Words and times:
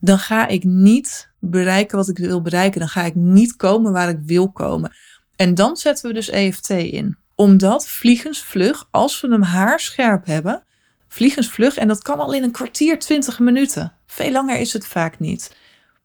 dan 0.00 0.18
ga 0.18 0.46
ik 0.46 0.64
niet 0.64 1.30
bereiken 1.38 1.96
wat 1.96 2.08
ik 2.08 2.18
wil 2.18 2.42
bereiken. 2.42 2.80
Dan 2.80 2.88
ga 2.88 3.02
ik 3.02 3.14
niet 3.14 3.56
komen 3.56 3.92
waar 3.92 4.08
ik 4.08 4.18
wil 4.24 4.52
komen. 4.52 4.92
En 5.36 5.54
dan 5.54 5.76
zetten 5.76 6.08
we 6.08 6.14
dus 6.14 6.30
EFT 6.30 6.70
in. 6.70 7.16
Omdat 7.34 7.88
vliegensvlug, 7.88 8.88
als 8.90 9.20
we 9.20 9.28
hem 9.28 9.42
haarscherp 9.42 10.26
hebben, 10.26 10.62
vliegensvlug, 11.08 11.76
en 11.76 11.88
dat 11.88 12.02
kan 12.02 12.18
al 12.18 12.32
in 12.32 12.42
een 12.42 12.50
kwartier, 12.52 12.98
twintig 12.98 13.38
minuten. 13.38 13.92
Veel 14.06 14.30
langer 14.30 14.58
is 14.58 14.72
het 14.72 14.86
vaak 14.86 15.18
niet. 15.18 15.56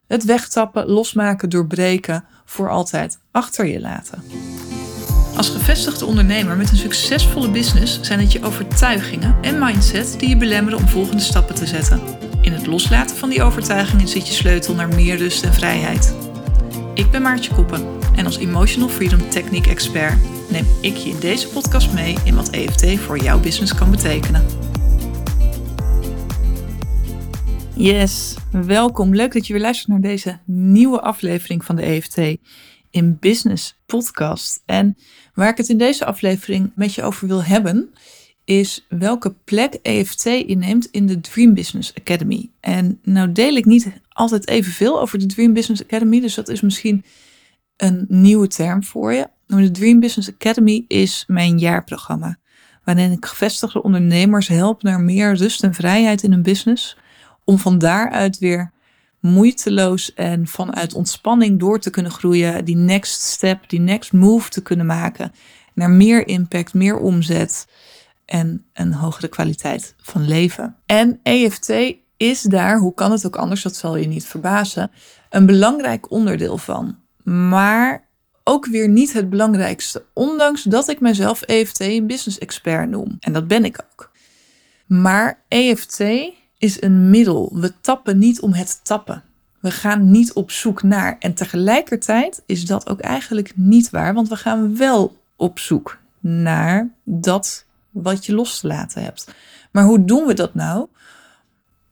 Het 0.07 0.23
wegtappen, 0.23 0.87
losmaken, 0.87 1.49
doorbreken, 1.49 2.25
voor 2.45 2.69
altijd 2.69 3.19
achter 3.31 3.65
je 3.65 3.79
laten. 3.79 4.23
Als 5.35 5.49
gevestigde 5.49 6.05
ondernemer 6.05 6.57
met 6.57 6.69
een 6.69 6.77
succesvolle 6.77 7.49
business 7.49 8.01
zijn 8.01 8.19
het 8.19 8.31
je 8.31 8.43
overtuigingen 8.43 9.35
en 9.41 9.59
mindset 9.59 10.15
die 10.19 10.29
je 10.29 10.37
belemmeren 10.37 10.79
om 10.79 10.87
volgende 10.87 11.21
stappen 11.21 11.55
te 11.55 11.65
zetten. 11.65 12.30
In 12.41 12.53
het 12.53 12.67
loslaten 12.67 13.17
van 13.17 13.29
die 13.29 13.43
overtuigingen 13.43 14.07
zit 14.07 14.27
je 14.27 14.33
sleutel 14.33 14.75
naar 14.75 14.87
meer 14.87 15.17
rust 15.17 15.43
en 15.43 15.53
vrijheid. 15.53 16.15
Ik 16.93 17.11
ben 17.11 17.21
Maartje 17.21 17.53
Koppen 17.53 17.87
en 18.15 18.25
als 18.25 18.37
Emotional 18.37 18.89
Freedom 18.89 19.29
Technique 19.29 19.69
Expert 19.69 20.17
neem 20.49 20.65
ik 20.81 20.95
je 20.95 21.09
in 21.09 21.19
deze 21.19 21.47
podcast 21.47 21.93
mee 21.93 22.15
in 22.25 22.35
wat 22.35 22.49
EFT 22.49 22.99
voor 22.99 23.17
jouw 23.17 23.39
business 23.39 23.75
kan 23.75 23.91
betekenen. 23.91 24.45
Yes, 27.75 28.35
welkom. 28.51 29.15
Leuk 29.15 29.33
dat 29.33 29.47
je 29.47 29.53
weer 29.53 29.61
luistert 29.61 29.87
naar 29.87 30.01
deze 30.01 30.39
nieuwe 30.45 31.01
aflevering 31.01 31.65
van 31.65 31.75
de 31.75 31.81
EFT 31.81 32.17
in 32.89 33.17
Business 33.19 33.79
Podcast. 33.85 34.61
En 34.65 34.97
waar 35.33 35.49
ik 35.49 35.57
het 35.57 35.69
in 35.69 35.77
deze 35.77 36.05
aflevering 36.05 36.71
met 36.75 36.93
je 36.93 37.03
over 37.03 37.27
wil 37.27 37.43
hebben, 37.43 37.93
is 38.59 38.85
welke 38.89 39.33
plek 39.43 39.73
EFT 39.73 40.25
inneemt 40.25 40.85
in 40.85 41.07
de 41.07 41.21
Dream 41.21 41.53
Business 41.53 41.93
Academy. 41.95 42.49
En 42.59 42.99
nou 43.03 43.31
deel 43.31 43.55
ik 43.55 43.65
niet 43.65 43.91
altijd 44.09 44.47
evenveel 44.47 45.01
over 45.01 45.19
de 45.19 45.25
Dream 45.25 45.53
Business 45.53 45.83
Academy, 45.83 46.19
dus 46.19 46.35
dat 46.35 46.49
is 46.49 46.61
misschien 46.61 47.03
een 47.77 48.05
nieuwe 48.09 48.47
term 48.47 48.83
voor 48.83 49.13
je. 49.13 49.29
de 49.45 49.71
Dream 49.71 49.99
Business 49.99 50.31
Academy 50.33 50.85
is 50.87 51.23
mijn 51.27 51.59
jaarprogramma, 51.59 52.37
waarin 52.83 53.11
ik 53.11 53.25
gevestigde 53.25 53.83
ondernemers 53.83 54.47
help 54.47 54.83
naar 54.83 55.01
meer 55.01 55.35
rust 55.35 55.63
en 55.63 55.73
vrijheid 55.73 56.23
in 56.23 56.31
hun 56.31 56.41
business, 56.41 56.97
om 57.43 57.57
van 57.59 57.77
daaruit 57.77 58.39
weer 58.39 58.71
moeiteloos 59.19 60.13
en 60.13 60.47
vanuit 60.47 60.93
ontspanning 60.93 61.59
door 61.59 61.79
te 61.79 61.89
kunnen 61.89 62.11
groeien, 62.11 62.65
die 62.65 62.75
next 62.75 63.21
step, 63.21 63.69
die 63.69 63.79
next 63.79 64.13
move 64.13 64.49
te 64.49 64.61
kunnen 64.61 64.85
maken 64.85 65.31
naar 65.73 65.89
meer 65.89 66.27
impact, 66.27 66.73
meer 66.73 66.97
omzet 66.97 67.67
en 68.25 68.65
een 68.73 68.93
hogere 68.93 69.27
kwaliteit 69.27 69.95
van 69.97 70.27
leven. 70.27 70.75
En 70.85 71.19
EFT 71.23 71.73
is 72.17 72.41
daar, 72.41 72.77
hoe 72.77 72.93
kan 72.93 73.11
het 73.11 73.25
ook 73.25 73.35
anders, 73.35 73.61
dat 73.61 73.75
zal 73.75 73.95
je 73.95 74.07
niet 74.07 74.25
verbazen, 74.25 74.91
een 75.29 75.45
belangrijk 75.45 76.11
onderdeel 76.11 76.57
van. 76.57 76.97
Maar 77.23 78.07
ook 78.43 78.65
weer 78.65 78.89
niet 78.89 79.13
het 79.13 79.29
belangrijkste, 79.29 80.05
ondanks 80.13 80.63
dat 80.63 80.87
ik 80.89 80.99
mezelf 80.99 81.41
EFT 81.41 81.79
een 81.79 82.07
business 82.07 82.37
expert 82.37 82.89
noem. 82.89 83.17
En 83.19 83.33
dat 83.33 83.47
ben 83.47 83.65
ik 83.65 83.85
ook. 83.91 84.11
Maar 84.85 85.43
EFT 85.47 85.99
is 86.57 86.81
een 86.81 87.09
middel. 87.09 87.51
We 87.53 87.73
tappen 87.81 88.17
niet 88.17 88.41
om 88.41 88.53
het 88.53 88.79
tappen. 88.83 89.23
We 89.59 89.71
gaan 89.71 90.11
niet 90.11 90.33
op 90.33 90.51
zoek 90.51 90.83
naar. 90.83 91.15
En 91.19 91.33
tegelijkertijd 91.33 92.43
is 92.45 92.65
dat 92.65 92.89
ook 92.89 92.99
eigenlijk 92.99 93.51
niet 93.55 93.89
waar, 93.89 94.13
want 94.13 94.29
we 94.29 94.35
gaan 94.35 94.77
wel 94.77 95.17
op 95.35 95.59
zoek 95.59 95.99
naar 96.19 96.89
dat 97.03 97.65
wat 97.91 98.25
je 98.25 98.33
los 98.33 98.59
te 98.59 98.67
laten 98.67 99.03
hebt. 99.03 99.33
Maar 99.71 99.83
hoe 99.83 100.05
doen 100.05 100.25
we 100.25 100.33
dat 100.33 100.53
nou? 100.53 100.87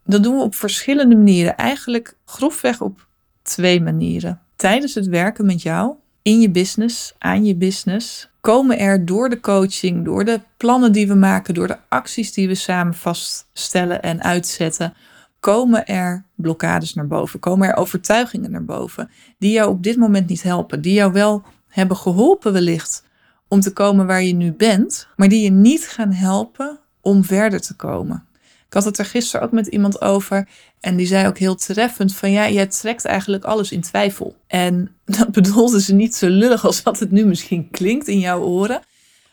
Dat 0.06 0.24
doen 0.24 0.36
we 0.36 0.44
op 0.44 0.56
verschillende 0.56 1.16
manieren. 1.16 1.58
Eigenlijk 1.58 2.16
grofweg 2.26 2.82
op 2.82 3.08
twee 3.42 3.82
manieren. 3.82 4.42
Tijdens 4.56 4.94
het 4.94 5.08
werken 5.08 5.46
met 5.46 5.62
jou, 5.62 5.94
in 6.22 6.42
je 6.42 6.50
business, 6.50 7.14
aan 7.18 7.46
je 7.46 7.56
business, 7.56 8.30
komen 8.42 8.80
er 8.80 9.06
door 9.06 9.30
de 9.30 9.40
coaching, 9.40 10.06
door 10.06 10.26
de 10.26 10.42
plannen 10.58 10.92
die 10.92 11.08
we 11.08 11.16
maken, 11.16 11.54
door 11.54 11.68
de 11.68 11.78
acties 11.90 12.34
die 12.34 12.48
we 12.48 12.56
samen 12.56 12.94
vaststellen 12.94 14.02
en 14.02 14.24
uitzetten, 14.24 14.94
komen 15.40 15.86
er 15.86 16.26
blokkades 16.36 16.94
naar 16.94 17.08
boven, 17.08 17.40
komen 17.40 17.68
er 17.68 17.76
overtuigingen 17.76 18.52
naar 18.52 18.66
boven, 18.66 19.10
die 19.38 19.52
jou 19.52 19.70
op 19.70 19.84
dit 19.84 19.98
moment 19.98 20.28
niet 20.28 20.44
helpen, 20.44 20.82
die 20.82 20.94
jou 20.94 21.12
wel 21.12 21.44
hebben 21.68 21.98
geholpen 21.98 22.54
wellicht 22.54 23.04
om 23.50 23.60
te 23.60 23.74
komen 23.74 24.08
waar 24.08 24.24
je 24.24 24.34
nu 24.34 24.52
bent, 24.52 25.08
maar 25.16 25.30
die 25.30 25.44
je 25.44 25.52
niet 25.52 25.88
gaan 25.88 26.12
helpen 26.12 26.80
om 27.02 27.24
verder 27.24 27.62
te 27.62 27.76
komen. 27.76 28.28
Ik 28.68 28.74
had 28.74 28.86
het 28.86 28.98
er 28.98 29.06
gisteren 29.06 29.46
ook 29.46 29.52
met 29.52 29.68
iemand 29.68 30.02
over 30.02 30.48
en 30.80 30.96
die 30.96 31.08
zei 31.08 31.28
ook 31.28 31.38
heel 31.38 31.56
treffend 31.56 32.16
van 32.16 32.32
ja, 32.32 32.50
jij 32.50 32.68
trekt 32.68 33.06
eigenlijk 33.06 33.44
alles 33.44 33.72
in 33.72 33.82
twijfel. 33.82 34.36
En 34.48 34.92
dat 35.06 35.32
bedoelde 35.32 35.82
ze 35.82 35.94
niet 35.94 36.16
zo 36.16 36.28
lullig 36.28 36.66
als 36.66 36.84
wat 36.84 37.00
het 37.00 37.12
nu 37.12 37.26
misschien 37.26 37.70
klinkt 37.70 38.08
in 38.08 38.20
jouw 38.20 38.42
oren. 38.42 38.82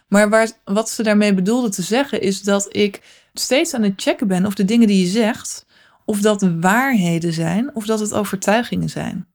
Maar 0.08 0.28
waar, 0.28 0.50
wat 0.64 0.90
ze 0.90 1.02
daarmee 1.02 1.34
bedoelde 1.34 1.68
te 1.68 1.82
zeggen 1.82 2.20
is 2.20 2.42
dat 2.42 2.76
ik 2.76 3.02
steeds 3.34 3.74
aan 3.74 3.82
het 3.82 3.92
checken 3.96 4.28
ben 4.28 4.46
of 4.46 4.54
de 4.54 4.64
dingen 4.64 4.86
die 4.86 5.00
je 5.00 5.10
zegt, 5.10 5.66
of 6.04 6.20
dat 6.20 6.48
waarheden 6.60 7.32
zijn 7.32 7.74
of 7.74 7.86
dat 7.86 8.00
het 8.00 8.12
overtuigingen 8.12 8.88
zijn. 8.88 9.26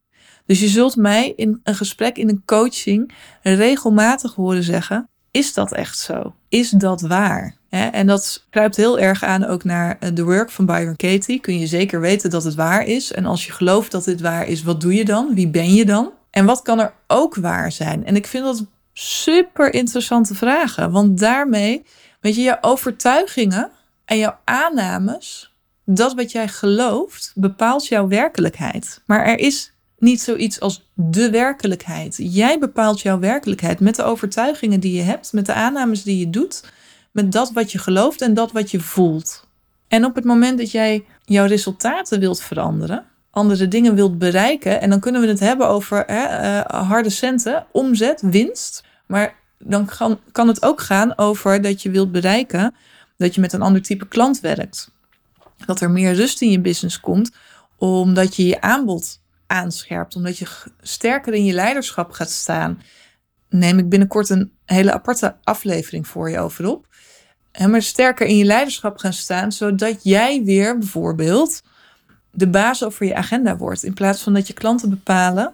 Dus 0.46 0.60
je 0.60 0.68
zult 0.68 0.96
mij 0.96 1.34
in 1.36 1.60
een 1.64 1.76
gesprek, 1.76 2.18
in 2.18 2.30
een 2.30 2.44
coaching, 2.46 3.12
regelmatig 3.42 4.36
horen 4.36 4.64
zeggen: 4.64 5.10
Is 5.32 5.54
dat 5.54 5.74
echt 5.74 6.00
zo? 6.00 6.36
Is 6.50 6.70
dat 6.70 7.02
waar? 7.02 7.60
En 7.70 8.08
dat 8.08 8.46
kruipt 8.50 8.76
heel 8.76 9.00
erg 9.00 9.24
aan 9.24 9.46
ook 9.46 9.64
naar 9.64 9.98
eh, 10.00 10.10
de 10.14 10.24
work 10.24 10.50
van 10.50 10.66
Byron 10.66 10.96
Katie. 10.96 11.40
Kun 11.40 11.60
je 11.60 11.68
zeker 11.68 12.00
weten 12.00 12.30
dat 12.30 12.44
het 12.44 12.56
waar 12.56 12.86
is? 12.86 13.12
En 13.12 13.26
als 13.26 13.46
je 13.46 13.52
gelooft 13.52 13.92
dat 13.92 14.04
dit 14.04 14.22
waar 14.22 14.48
is, 14.48 14.64
wat 14.64 14.82
doe 14.82 14.94
je 14.94 15.06
dan? 15.06 15.34
Wie 15.34 15.48
ben 15.48 15.74
je 15.74 15.86
dan? 15.86 16.12
En 16.32 16.46
wat 16.46 16.62
kan 16.62 16.80
er 16.80 16.94
ook 17.08 17.36
waar 17.36 17.72
zijn? 17.72 18.06
En 18.06 18.16
ik 18.16 18.28
vind 18.28 18.44
dat 18.44 18.66
super 18.94 19.74
interessante 19.74 20.36
vragen. 20.36 20.92
Want 20.92 21.20
daarmee, 21.20 21.84
weet 22.20 22.36
je, 22.36 22.42
je 22.42 22.58
overtuigingen 22.62 23.72
en 24.06 24.18
jouw 24.18 24.38
aannames, 24.44 25.56
dat 25.86 26.14
wat 26.14 26.32
jij 26.32 26.48
gelooft, 26.48 27.32
bepaalt 27.36 27.88
jouw 27.88 28.08
werkelijkheid. 28.08 29.02
Maar 29.06 29.26
er 29.26 29.40
is 29.40 29.71
niet 30.02 30.22
zoiets 30.22 30.60
als 30.60 30.90
de 30.94 31.30
werkelijkheid. 31.30 32.16
Jij 32.18 32.60
bepaalt 32.60 33.02
jouw 33.02 33.20
werkelijkheid 33.20 33.80
met 33.80 33.96
de 33.96 34.04
overtuigingen 34.04 34.80
die 34.80 34.94
je 34.94 35.02
hebt, 35.02 35.34
met 35.34 35.46
de 35.46 35.54
aannames 35.54 36.04
die 36.04 36.20
je 36.20 36.30
doet, 36.30 36.64
met 37.12 37.32
dat 37.32 37.52
wat 37.52 37.72
je 37.72 37.78
gelooft 37.78 38.22
en 38.22 38.34
dat 38.34 38.52
wat 38.52 38.72
je 38.72 38.80
voelt. 38.80 39.48
En 39.88 40.06
op 40.06 40.16
het 40.16 40.24
moment 40.24 40.58
dat 40.58 40.72
jij 40.72 41.06
jouw 41.26 41.46
resultaten 41.46 42.20
wilt 42.20 42.42
veranderen, 42.42 43.06
andere 43.32 43.68
dingen 43.68 43.96
wilt 43.96 44.18
bereiken, 44.18 44.82
en 44.82 44.90
dan 44.90 45.00
kunnen 45.00 45.22
we 45.22 45.28
het 45.28 45.40
hebben 45.40 45.68
over 45.68 46.04
hè, 46.06 46.24
uh, 46.24 46.90
harde 46.90 47.10
centen, 47.10 47.66
omzet, 47.72 48.22
winst. 48.22 48.84
Maar 49.06 49.36
dan 49.58 49.86
kan, 49.86 50.20
kan 50.32 50.48
het 50.48 50.64
ook 50.64 50.82
gaan 50.82 51.18
over 51.18 51.62
dat 51.62 51.82
je 51.82 51.92
wilt 51.92 52.12
bereiken 52.12 52.76
dat 53.18 53.36
je 53.36 53.42
met 53.42 53.54
een 53.54 53.62
ander 53.62 53.82
type 53.82 54.08
klant 54.08 54.40
werkt. 54.40 54.92
Dat 55.66 55.82
er 55.82 55.92
meer 55.92 56.14
rust 56.14 56.42
in 56.42 56.52
je 56.52 56.60
business 56.60 57.00
komt, 57.00 57.32
omdat 57.78 58.36
je 58.36 58.46
je 58.46 58.62
aanbod 58.62 59.21
aanscherpt, 59.52 60.16
omdat 60.16 60.38
je 60.38 60.48
sterker 60.82 61.34
in 61.34 61.46
je 61.46 61.54
leiderschap 61.54 62.12
gaat 62.12 62.30
staan, 62.30 62.82
neem 63.50 63.78
ik 63.78 63.90
binnenkort 63.90 64.30
een 64.30 64.52
hele 64.66 64.94
aparte 64.94 65.36
aflevering 65.44 66.08
voor 66.08 66.30
je 66.30 66.40
over 66.40 66.68
op. 66.68 66.88
En 67.52 67.70
maar 67.70 67.82
sterker 67.82 68.28
in 68.28 68.38
je 68.38 68.46
leiderschap 68.46 68.98
gaan 68.98 69.14
staan, 69.14 69.52
zodat 69.52 70.04
jij 70.04 70.44
weer 70.44 70.78
bijvoorbeeld 70.78 71.62
de 72.32 72.48
baas 72.48 72.84
over 72.84 73.06
je 73.06 73.16
agenda 73.16 73.58
wordt. 73.58 73.84
In 73.84 73.94
plaats 73.94 74.22
van 74.22 74.34
dat 74.34 74.48
je 74.48 74.54
klanten 74.54 74.90
bepalen 74.90 75.54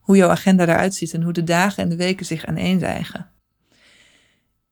hoe 0.00 0.16
jouw 0.16 0.30
agenda 0.30 0.62
eruit 0.62 0.94
ziet 0.94 1.14
en 1.14 1.22
hoe 1.22 1.32
de 1.32 1.44
dagen 1.44 1.82
en 1.82 1.88
de 1.88 1.96
weken 1.96 2.26
zich 2.26 2.46
aaneenrijgen. 2.46 3.30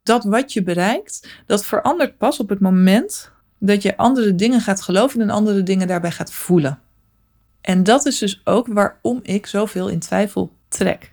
Dat 0.03 0.25
wat 0.25 0.53
je 0.53 0.63
bereikt, 0.63 1.29
dat 1.47 1.65
verandert 1.65 2.19
pas 2.19 2.41
op 2.41 2.49
het 2.49 2.61
moment 2.61 3.31
dat 3.59 3.83
je 3.83 3.97
andere 3.97 4.35
dingen 4.35 4.61
gaat 4.61 4.83
geloven 4.83 5.21
en 5.21 5.31
andere 5.31 5.63
dingen 5.63 5.87
daarbij 5.87 6.11
gaat 6.11 6.33
voelen. 6.33 6.81
En 7.67 7.83
dat 7.83 8.07
is 8.07 8.19
dus 8.19 8.41
ook 8.45 8.67
waarom 8.67 9.21
ik 9.23 9.47
zoveel 9.47 9.89
in 9.89 9.99
twijfel 9.99 10.57
trek. 10.69 11.13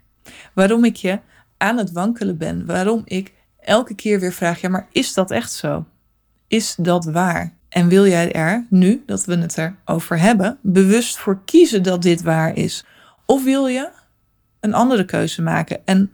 Waarom 0.53 0.85
ik 0.85 0.95
je 0.95 1.19
aan 1.57 1.77
het 1.77 1.91
wankelen 1.91 2.37
ben. 2.37 2.65
Waarom 2.65 3.01
ik 3.05 3.33
elke 3.59 3.95
keer 3.95 4.19
weer 4.19 4.33
vraag: 4.33 4.61
ja, 4.61 4.69
maar 4.69 4.87
is 4.91 5.13
dat 5.13 5.31
echt 5.31 5.53
zo? 5.53 5.85
Is 6.47 6.75
dat 6.75 7.05
waar? 7.05 7.53
En 7.69 7.87
wil 7.87 8.07
jij 8.07 8.31
er, 8.31 8.65
nu 8.69 9.03
dat 9.05 9.25
we 9.25 9.37
het 9.37 9.57
erover 9.57 10.19
hebben, 10.19 10.57
bewust 10.61 11.17
voor 11.17 11.41
kiezen 11.45 11.83
dat 11.83 12.01
dit 12.01 12.21
waar 12.21 12.55
is? 12.57 12.85
Of 13.25 13.43
wil 13.43 13.67
je 13.67 13.89
een 14.59 14.73
andere 14.73 15.05
keuze 15.05 15.41
maken 15.41 15.85
en 15.85 16.11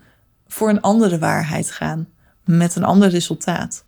voor 0.47 0.69
een 0.69 0.81
andere 0.81 1.19
waarheid 1.19 1.71
gaan 1.71 2.07
met 2.45 2.75
een 2.75 2.83
ander 2.83 3.09
resultaat? 3.09 3.83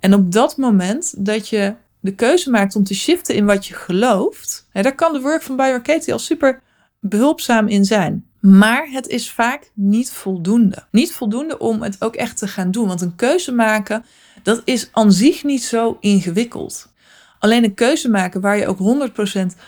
En 0.00 0.14
op 0.14 0.32
dat 0.32 0.56
moment 0.56 1.26
dat 1.26 1.48
je 1.48 1.74
de 2.00 2.14
keuze 2.14 2.50
maakt 2.50 2.76
om 2.76 2.84
te 2.84 2.94
shiften 2.94 3.34
in 3.34 3.46
wat 3.46 3.66
je 3.66 3.74
gelooft, 3.74 4.68
daar 4.72 4.94
kan 4.94 5.12
de 5.12 5.20
work 5.20 5.42
van 5.42 5.56
Byron 5.56 5.82
Katie 5.82 6.12
al 6.12 6.18
super 6.18 6.60
behulpzaam 7.00 7.68
in 7.68 7.84
zijn. 7.84 8.26
Maar 8.40 8.88
het 8.90 9.06
is 9.06 9.30
vaak 9.30 9.70
niet 9.74 10.10
voldoende. 10.10 10.86
Niet 10.90 11.12
voldoende 11.12 11.58
om 11.58 11.82
het 11.82 12.02
ook 12.02 12.14
echt 12.14 12.36
te 12.36 12.48
gaan 12.48 12.70
doen. 12.70 12.88
Want 12.88 13.00
een 13.00 13.16
keuze 13.16 13.52
maken, 13.52 14.04
dat 14.42 14.62
is 14.64 14.88
aan 14.92 15.12
zich 15.12 15.44
niet 15.44 15.64
zo 15.64 15.96
ingewikkeld. 16.00 16.92
Alleen 17.38 17.64
een 17.64 17.74
keuze 17.74 18.10
maken 18.10 18.40
waar 18.40 18.56
je 18.56 18.66
ook 18.66 19.10
100% 19.52 19.58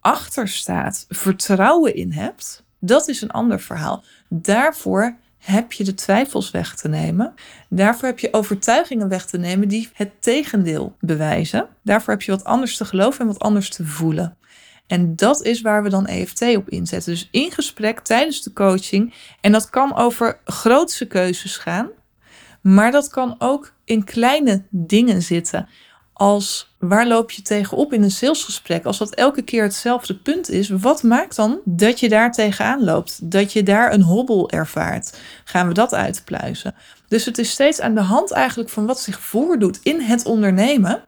achter 0.00 0.48
staat, 0.48 1.06
vertrouwen 1.08 1.94
in 1.94 2.12
hebt, 2.12 2.64
dat 2.80 3.08
is 3.08 3.20
een 3.20 3.30
ander 3.30 3.60
verhaal. 3.60 4.04
Daarvoor 4.28 5.16
heb 5.38 5.72
je 5.72 5.84
de 5.84 5.94
twijfels 5.94 6.50
weg 6.50 6.74
te 6.74 6.88
nemen. 6.88 7.34
Daarvoor 7.68 8.08
heb 8.08 8.18
je 8.18 8.32
overtuigingen 8.32 9.08
weg 9.08 9.26
te 9.26 9.38
nemen 9.38 9.68
die 9.68 9.88
het 9.92 10.10
tegendeel 10.22 10.96
bewijzen. 11.00 11.68
Daarvoor 11.82 12.12
heb 12.12 12.22
je 12.22 12.30
wat 12.30 12.44
anders 12.44 12.76
te 12.76 12.84
geloven 12.84 13.20
en 13.20 13.26
wat 13.26 13.38
anders 13.38 13.70
te 13.70 13.86
voelen. 13.86 14.36
En 14.86 15.16
dat 15.16 15.42
is 15.42 15.60
waar 15.60 15.82
we 15.82 15.88
dan 15.88 16.06
EFT 16.06 16.42
op 16.56 16.68
inzetten. 16.68 17.12
Dus 17.12 17.28
in 17.30 17.50
gesprek 17.52 18.00
tijdens 18.00 18.42
de 18.42 18.52
coaching. 18.52 19.14
En 19.40 19.52
dat 19.52 19.70
kan 19.70 19.96
over 19.96 20.40
grootse 20.44 21.06
keuzes 21.06 21.56
gaan. 21.56 21.88
Maar 22.60 22.90
dat 22.90 23.08
kan 23.08 23.34
ook 23.38 23.72
in 23.84 24.04
kleine 24.04 24.64
dingen 24.70 25.22
zitten. 25.22 25.68
Als 26.12 26.67
waar 26.78 27.06
loop 27.06 27.30
je 27.30 27.42
tegenop 27.42 27.92
in 27.92 28.02
een 28.02 28.10
salesgesprek? 28.10 28.84
Als 28.84 28.98
dat 28.98 29.14
elke 29.14 29.42
keer 29.42 29.62
hetzelfde 29.62 30.16
punt 30.16 30.50
is, 30.50 30.68
wat 30.68 31.02
maakt 31.02 31.36
dan 31.36 31.60
dat 31.64 32.00
je 32.00 32.08
daar 32.08 32.32
tegenaan 32.32 32.84
loopt? 32.84 33.30
Dat 33.30 33.52
je 33.52 33.62
daar 33.62 33.92
een 33.92 34.02
hobbel 34.02 34.50
ervaart? 34.50 35.18
Gaan 35.44 35.68
we 35.68 35.74
dat 35.74 35.94
uitpluizen? 35.94 36.74
Dus 37.08 37.24
het 37.24 37.38
is 37.38 37.50
steeds 37.50 37.80
aan 37.80 37.94
de 37.94 38.00
hand 38.00 38.32
eigenlijk 38.32 38.70
van 38.70 38.86
wat 38.86 39.00
zich 39.00 39.20
voordoet 39.20 39.80
in 39.82 40.00
het 40.00 40.24
ondernemen. 40.24 41.02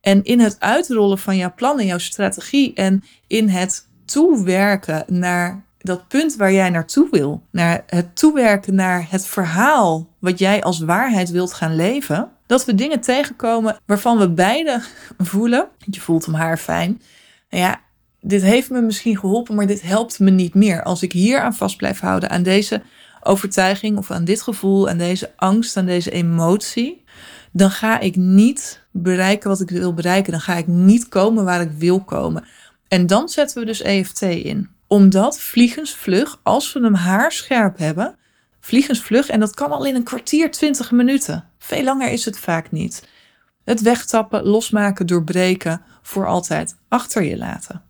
En 0.00 0.24
in 0.24 0.40
het 0.40 0.56
uitrollen 0.58 1.18
van 1.18 1.36
jouw 1.36 1.54
plannen, 1.54 1.86
jouw 1.86 1.98
strategie 1.98 2.74
en 2.74 3.04
in 3.26 3.48
het 3.48 3.88
toewerken 4.04 5.04
naar 5.06 5.65
dat 5.86 6.08
punt 6.08 6.36
waar 6.36 6.52
jij 6.52 6.70
naartoe 6.70 7.08
wil, 7.10 7.42
naar 7.50 7.82
het 7.86 8.16
toewerken 8.16 8.74
naar 8.74 9.06
het 9.10 9.26
verhaal 9.26 10.08
wat 10.18 10.38
jij 10.38 10.62
als 10.62 10.80
waarheid 10.80 11.30
wilt 11.30 11.52
gaan 11.52 11.76
leven, 11.76 12.30
dat 12.46 12.64
we 12.64 12.74
dingen 12.74 13.00
tegenkomen 13.00 13.76
waarvan 13.86 14.18
we 14.18 14.30
beide 14.30 14.82
voelen, 15.18 15.68
je 15.78 16.00
voelt 16.00 16.24
hem 16.24 16.34
haar 16.34 16.56
fijn, 16.56 17.02
nou 17.50 17.62
ja, 17.62 17.80
dit 18.20 18.42
heeft 18.42 18.70
me 18.70 18.80
misschien 18.80 19.18
geholpen, 19.18 19.54
maar 19.54 19.66
dit 19.66 19.82
helpt 19.82 20.18
me 20.18 20.30
niet 20.30 20.54
meer. 20.54 20.82
Als 20.82 21.02
ik 21.02 21.12
hier 21.12 21.40
aan 21.40 21.54
vast 21.54 21.76
blijf 21.76 22.00
houden, 22.00 22.30
aan 22.30 22.42
deze 22.42 22.82
overtuiging 23.22 23.98
of 23.98 24.10
aan 24.10 24.24
dit 24.24 24.42
gevoel, 24.42 24.88
aan 24.88 24.98
deze 24.98 25.32
angst, 25.36 25.76
aan 25.76 25.86
deze 25.86 26.10
emotie, 26.10 27.04
dan 27.52 27.70
ga 27.70 28.00
ik 28.00 28.16
niet 28.16 28.82
bereiken 28.90 29.48
wat 29.48 29.60
ik 29.60 29.70
wil 29.70 29.94
bereiken. 29.94 30.32
Dan 30.32 30.40
ga 30.40 30.54
ik 30.54 30.66
niet 30.66 31.08
komen 31.08 31.44
waar 31.44 31.60
ik 31.60 31.70
wil 31.70 32.00
komen. 32.00 32.44
En 32.88 33.06
dan 33.06 33.28
zetten 33.28 33.60
we 33.60 33.66
dus 33.66 33.82
EFT 33.82 34.22
in. 34.22 34.68
Omdat 34.86 35.40
vliegensvlug, 35.40 36.40
als 36.42 36.72
we 36.72 36.80
hem 36.80 36.94
haarscherp 36.94 37.78
hebben, 37.78 38.16
vliegensvlug, 38.60 39.28
en 39.28 39.40
dat 39.40 39.54
kan 39.54 39.70
al 39.70 39.84
in 39.84 39.94
een 39.94 40.02
kwartier, 40.02 40.50
twintig 40.50 40.90
minuten. 40.90 41.44
Veel 41.58 41.84
langer 41.84 42.10
is 42.10 42.24
het 42.24 42.38
vaak 42.38 42.70
niet. 42.70 43.08
Het 43.64 43.80
wegtappen, 43.80 44.44
losmaken, 44.44 45.06
doorbreken, 45.06 45.82
voor 46.02 46.26
altijd 46.26 46.76
achter 46.88 47.22
je 47.22 47.36
laten. 47.36 47.82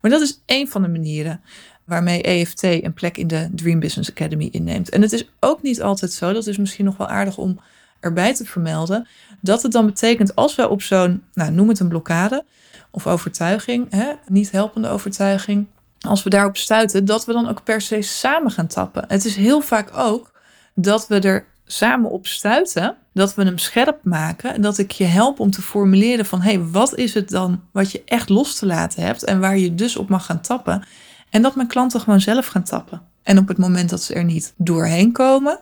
Maar 0.00 0.10
dat 0.10 0.20
is 0.20 0.42
één 0.46 0.68
van 0.68 0.82
de 0.82 0.88
manieren 0.88 1.40
waarmee 1.84 2.22
EFT 2.22 2.62
een 2.62 2.94
plek 2.94 3.16
in 3.16 3.26
de 3.26 3.48
Dream 3.52 3.80
Business 3.80 4.10
Academy 4.10 4.48
inneemt. 4.50 4.88
En 4.88 5.02
het 5.02 5.12
is 5.12 5.30
ook 5.40 5.62
niet 5.62 5.82
altijd 5.82 6.12
zo, 6.12 6.32
dat 6.32 6.46
is 6.46 6.56
misschien 6.56 6.84
nog 6.84 6.96
wel 6.96 7.08
aardig 7.08 7.38
om 7.38 7.60
erbij 8.00 8.34
te 8.34 8.44
vermelden, 8.44 9.06
dat 9.40 9.62
het 9.62 9.72
dan 9.72 9.86
betekent 9.86 10.34
als 10.34 10.54
we 10.54 10.68
op 10.68 10.82
zo'n, 10.82 11.22
nou, 11.34 11.52
noem 11.52 11.68
het 11.68 11.80
een 11.80 11.88
blokkade 11.88 12.44
of 12.90 13.06
overtuiging, 13.06 13.90
hè, 13.90 14.12
niet 14.26 14.50
helpende 14.50 14.88
overtuiging, 14.88 15.66
als 16.06 16.22
we 16.22 16.30
daarop 16.30 16.56
stuiten, 16.56 17.04
dat 17.04 17.24
we 17.24 17.32
dan 17.32 17.48
ook 17.48 17.64
per 17.64 17.80
se 17.80 18.02
samen 18.02 18.50
gaan 18.50 18.66
tappen. 18.66 19.04
Het 19.08 19.24
is 19.24 19.36
heel 19.36 19.60
vaak 19.60 19.90
ook 19.96 20.32
dat 20.74 21.06
we 21.06 21.20
er 21.20 21.46
samen 21.64 22.10
op 22.10 22.26
stuiten, 22.26 22.96
dat 23.12 23.34
we 23.34 23.44
hem 23.44 23.58
scherp 23.58 23.98
maken 24.02 24.54
en 24.54 24.60
dat 24.60 24.78
ik 24.78 24.90
je 24.90 25.04
help 25.04 25.40
om 25.40 25.50
te 25.50 25.62
formuleren 25.62 26.26
van 26.26 26.40
hé, 26.40 26.52
hey, 26.52 26.64
wat 26.64 26.94
is 26.94 27.14
het 27.14 27.28
dan 27.28 27.62
wat 27.72 27.90
je 27.92 28.02
echt 28.04 28.28
los 28.28 28.54
te 28.54 28.66
laten 28.66 29.02
hebt 29.02 29.24
en 29.24 29.40
waar 29.40 29.58
je 29.58 29.74
dus 29.74 29.96
op 29.96 30.08
mag 30.08 30.26
gaan 30.26 30.40
tappen. 30.40 30.86
En 31.30 31.42
dat 31.42 31.56
mijn 31.56 31.68
klanten 31.68 32.00
gewoon 32.00 32.20
zelf 32.20 32.46
gaan 32.46 32.62
tappen. 32.62 33.02
En 33.22 33.38
op 33.38 33.48
het 33.48 33.58
moment 33.58 33.90
dat 33.90 34.02
ze 34.02 34.14
er 34.14 34.24
niet 34.24 34.54
doorheen 34.56 35.12
komen, 35.12 35.58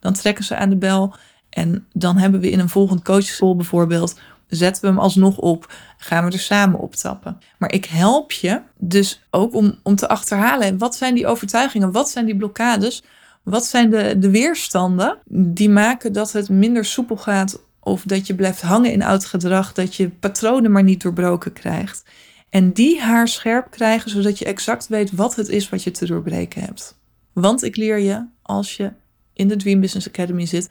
dan 0.00 0.12
trekken 0.12 0.44
ze 0.44 0.56
aan 0.56 0.70
de 0.70 0.76
bel 0.76 1.14
en 1.50 1.86
dan 1.92 2.16
hebben 2.16 2.40
we 2.40 2.50
in 2.50 2.58
een 2.58 2.68
volgend 2.68 3.02
coachschool 3.02 3.56
bijvoorbeeld, 3.56 4.18
zetten 4.50 4.82
we 4.82 4.88
hem 4.88 4.98
alsnog 4.98 5.36
op, 5.36 5.72
gaan 5.96 6.24
we 6.24 6.32
er 6.32 6.38
samen 6.38 6.80
op 6.80 6.94
tappen. 6.94 7.38
Maar 7.58 7.72
ik 7.72 7.84
help 7.84 8.32
je 8.32 8.60
dus 8.78 9.22
ook 9.30 9.54
om, 9.54 9.78
om 9.82 9.94
te 9.94 10.08
achterhalen, 10.08 10.78
wat 10.78 10.96
zijn 10.96 11.14
die 11.14 11.26
overtuigingen, 11.26 11.92
wat 11.92 12.10
zijn 12.10 12.26
die 12.26 12.36
blokkades, 12.36 13.02
wat 13.42 13.64
zijn 13.64 13.90
de, 13.90 14.18
de 14.18 14.30
weerstanden 14.30 15.18
die 15.28 15.70
maken 15.70 16.12
dat 16.12 16.32
het 16.32 16.48
minder 16.48 16.84
soepel 16.84 17.16
gaat 17.16 17.60
of 17.80 18.02
dat 18.02 18.26
je 18.26 18.34
blijft 18.34 18.62
hangen 18.62 18.92
in 18.92 19.02
oud 19.02 19.24
gedrag, 19.24 19.72
dat 19.72 19.94
je 19.94 20.10
patronen 20.10 20.72
maar 20.72 20.82
niet 20.82 21.02
doorbroken 21.02 21.52
krijgt. 21.52 22.04
En 22.50 22.72
die 22.72 23.00
haar 23.00 23.28
scherp 23.28 23.70
krijgen, 23.70 24.10
zodat 24.10 24.38
je 24.38 24.44
exact 24.44 24.88
weet 24.88 25.12
wat 25.12 25.36
het 25.36 25.48
is 25.48 25.68
wat 25.68 25.82
je 25.82 25.90
te 25.90 26.06
doorbreken 26.06 26.62
hebt. 26.62 26.98
Want 27.32 27.62
ik 27.62 27.76
leer 27.76 27.98
je, 27.98 28.26
als 28.42 28.76
je 28.76 28.92
in 29.32 29.48
de 29.48 29.56
Dream 29.56 29.80
Business 29.80 30.08
Academy 30.08 30.46
zit, 30.46 30.70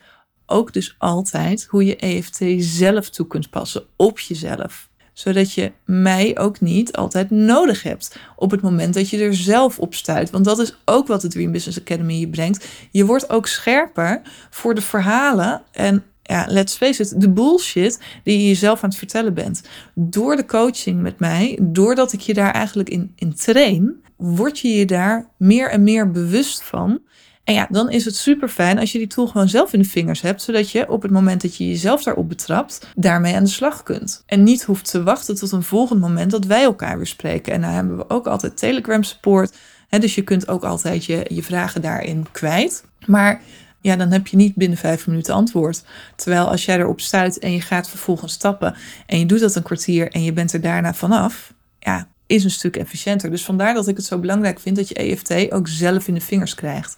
ook 0.49 0.73
dus 0.73 0.95
altijd 0.97 1.65
hoe 1.69 1.85
je 1.85 1.95
EFT 1.95 2.41
zelf 2.57 3.09
toe 3.09 3.27
kunt 3.27 3.49
passen 3.49 3.83
op 3.95 4.19
jezelf. 4.19 4.89
Zodat 5.13 5.53
je 5.53 5.71
mij 5.85 6.37
ook 6.37 6.59
niet 6.61 6.93
altijd 6.93 7.29
nodig 7.29 7.83
hebt 7.83 8.19
op 8.35 8.51
het 8.51 8.61
moment 8.61 8.93
dat 8.93 9.09
je 9.09 9.23
er 9.23 9.35
zelf 9.35 9.79
op 9.79 9.93
stuit. 9.93 10.29
Want 10.29 10.45
dat 10.45 10.59
is 10.59 10.77
ook 10.85 11.07
wat 11.07 11.21
de 11.21 11.27
Dream 11.27 11.51
Business 11.51 11.79
Academy 11.79 12.13
je 12.13 12.27
brengt. 12.27 12.67
Je 12.91 13.05
wordt 13.05 13.29
ook 13.29 13.47
scherper 13.47 14.21
voor 14.49 14.75
de 14.75 14.81
verhalen 14.81 15.61
en 15.71 16.03
ja, 16.23 16.45
let's 16.47 16.75
face 16.75 17.01
it, 17.01 17.21
de 17.21 17.29
bullshit 17.29 17.99
die 18.23 18.37
je 18.37 18.47
jezelf 18.47 18.83
aan 18.83 18.89
het 18.89 18.97
vertellen 18.97 19.33
bent. 19.33 19.61
Door 19.93 20.35
de 20.35 20.45
coaching 20.45 21.01
met 21.01 21.19
mij, 21.19 21.59
doordat 21.61 22.13
ik 22.13 22.19
je 22.19 22.33
daar 22.33 22.51
eigenlijk 22.51 22.89
in, 22.89 23.11
in 23.15 23.33
train, 23.33 24.03
word 24.15 24.59
je 24.59 24.67
je 24.67 24.85
daar 24.85 25.29
meer 25.37 25.69
en 25.69 25.83
meer 25.83 26.11
bewust 26.11 26.63
van 26.63 27.01
en 27.49 27.55
ja, 27.55 27.67
dan 27.69 27.89
is 27.89 28.05
het 28.05 28.15
super 28.15 28.49
fijn 28.49 28.79
als 28.79 28.91
je 28.91 28.97
die 28.97 29.07
tool 29.07 29.27
gewoon 29.27 29.49
zelf 29.49 29.73
in 29.73 29.79
de 29.79 29.87
vingers 29.87 30.21
hebt, 30.21 30.41
zodat 30.41 30.71
je 30.71 30.89
op 30.89 31.01
het 31.01 31.11
moment 31.11 31.41
dat 31.41 31.55
je 31.55 31.67
jezelf 31.67 32.03
daarop 32.03 32.29
betrapt, 32.29 32.87
daarmee 32.95 33.35
aan 33.35 33.43
de 33.43 33.49
slag 33.49 33.83
kunt. 33.83 34.23
En 34.25 34.43
niet 34.43 34.63
hoeft 34.63 34.91
te 34.91 35.03
wachten 35.03 35.35
tot 35.35 35.51
een 35.51 35.63
volgend 35.63 35.99
moment 35.99 36.31
dat 36.31 36.45
wij 36.45 36.63
elkaar 36.63 36.97
weer 36.97 37.07
spreken. 37.07 37.53
En 37.53 37.61
dan 37.61 37.69
hebben 37.69 37.97
we 37.97 38.09
ook 38.09 38.27
altijd 38.27 38.57
Telegram 38.57 39.03
support. 39.03 39.57
Dus 39.89 40.15
je 40.15 40.21
kunt 40.21 40.47
ook 40.47 40.63
altijd 40.63 41.05
je, 41.05 41.25
je 41.27 41.43
vragen 41.43 41.81
daarin 41.81 42.25
kwijt. 42.31 42.83
Maar 43.05 43.41
ja, 43.81 43.95
dan 43.95 44.11
heb 44.11 44.27
je 44.27 44.37
niet 44.37 44.55
binnen 44.55 44.77
vijf 44.77 45.07
minuten 45.07 45.33
antwoord. 45.33 45.83
Terwijl 46.15 46.49
als 46.49 46.65
jij 46.65 46.77
erop 46.79 47.01
stuit 47.01 47.39
en 47.39 47.51
je 47.51 47.61
gaat 47.61 47.89
vervolgens 47.89 48.33
stappen 48.33 48.75
en 49.05 49.19
je 49.19 49.25
doet 49.25 49.39
dat 49.39 49.55
een 49.55 49.63
kwartier 49.63 50.11
en 50.11 50.23
je 50.23 50.33
bent 50.33 50.53
er 50.53 50.61
daarna 50.61 50.93
vanaf, 50.93 51.53
ja, 51.79 52.07
is 52.27 52.43
een 52.43 52.51
stuk 52.51 52.75
efficiënter. 52.75 53.29
Dus 53.29 53.45
vandaar 53.45 53.73
dat 53.73 53.87
ik 53.87 53.95
het 53.95 54.05
zo 54.05 54.17
belangrijk 54.17 54.59
vind 54.59 54.75
dat 54.75 54.87
je 54.87 54.95
EFT 54.95 55.51
ook 55.51 55.67
zelf 55.67 56.07
in 56.07 56.13
de 56.13 56.21
vingers 56.21 56.55
krijgt. 56.55 56.97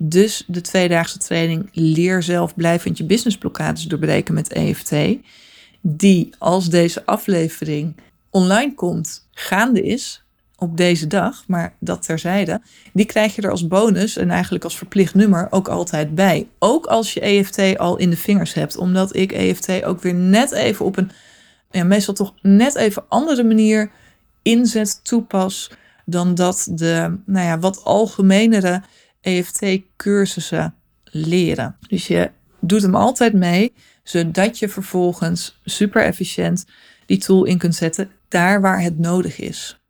Dus 0.00 0.44
de 0.46 0.60
tweedaagse 0.60 1.18
training 1.18 1.68
Leer 1.72 2.22
zelf 2.22 2.54
blijvend 2.54 2.98
je 2.98 3.04
businessblokkades 3.04 3.84
doorbreken 3.84 4.34
met 4.34 4.52
EFT. 4.52 4.94
Die 5.80 6.34
als 6.38 6.68
deze 6.70 7.06
aflevering 7.06 7.96
online 8.30 8.74
komt, 8.74 9.28
gaande 9.32 9.82
is 9.82 10.24
op 10.58 10.76
deze 10.76 11.06
dag, 11.06 11.44
maar 11.46 11.74
dat 11.80 12.02
terzijde. 12.02 12.60
Die 12.92 13.06
krijg 13.06 13.34
je 13.34 13.42
er 13.42 13.50
als 13.50 13.66
bonus 13.66 14.16
en 14.16 14.30
eigenlijk 14.30 14.64
als 14.64 14.76
verplicht 14.76 15.14
nummer 15.14 15.46
ook 15.50 15.68
altijd 15.68 16.14
bij. 16.14 16.48
Ook 16.58 16.86
als 16.86 17.14
je 17.14 17.20
EFT 17.20 17.78
al 17.78 17.96
in 17.96 18.10
de 18.10 18.16
vingers 18.16 18.54
hebt, 18.54 18.76
omdat 18.76 19.16
ik 19.16 19.32
EFT 19.32 19.84
ook 19.84 20.02
weer 20.02 20.14
net 20.14 20.52
even 20.52 20.84
op 20.84 20.96
een, 20.96 21.10
ja, 21.70 21.84
meestal 21.84 22.14
toch 22.14 22.34
net 22.42 22.74
even 22.74 23.04
andere 23.08 23.44
manier 23.44 23.90
inzet, 24.42 25.00
toepas 25.04 25.70
dan 26.04 26.34
dat 26.34 26.68
de, 26.70 27.18
nou 27.26 27.46
ja, 27.46 27.58
wat 27.58 27.84
algemenere 27.84 28.82
EFT-cursussen 29.26 30.74
leren. 31.04 31.76
Dus 31.88 32.06
je 32.06 32.30
doet 32.60 32.82
hem 32.82 32.94
altijd 32.94 33.32
mee, 33.32 33.72
zodat 34.02 34.58
je 34.58 34.68
vervolgens 34.68 35.60
super 35.64 36.04
efficiënt 36.04 36.64
die 37.06 37.18
tool 37.18 37.44
in 37.44 37.58
kunt 37.58 37.74
zetten 37.74 38.10
daar 38.28 38.60
waar 38.60 38.82
het 38.82 38.98
nodig 38.98 39.38
is. 39.38 39.80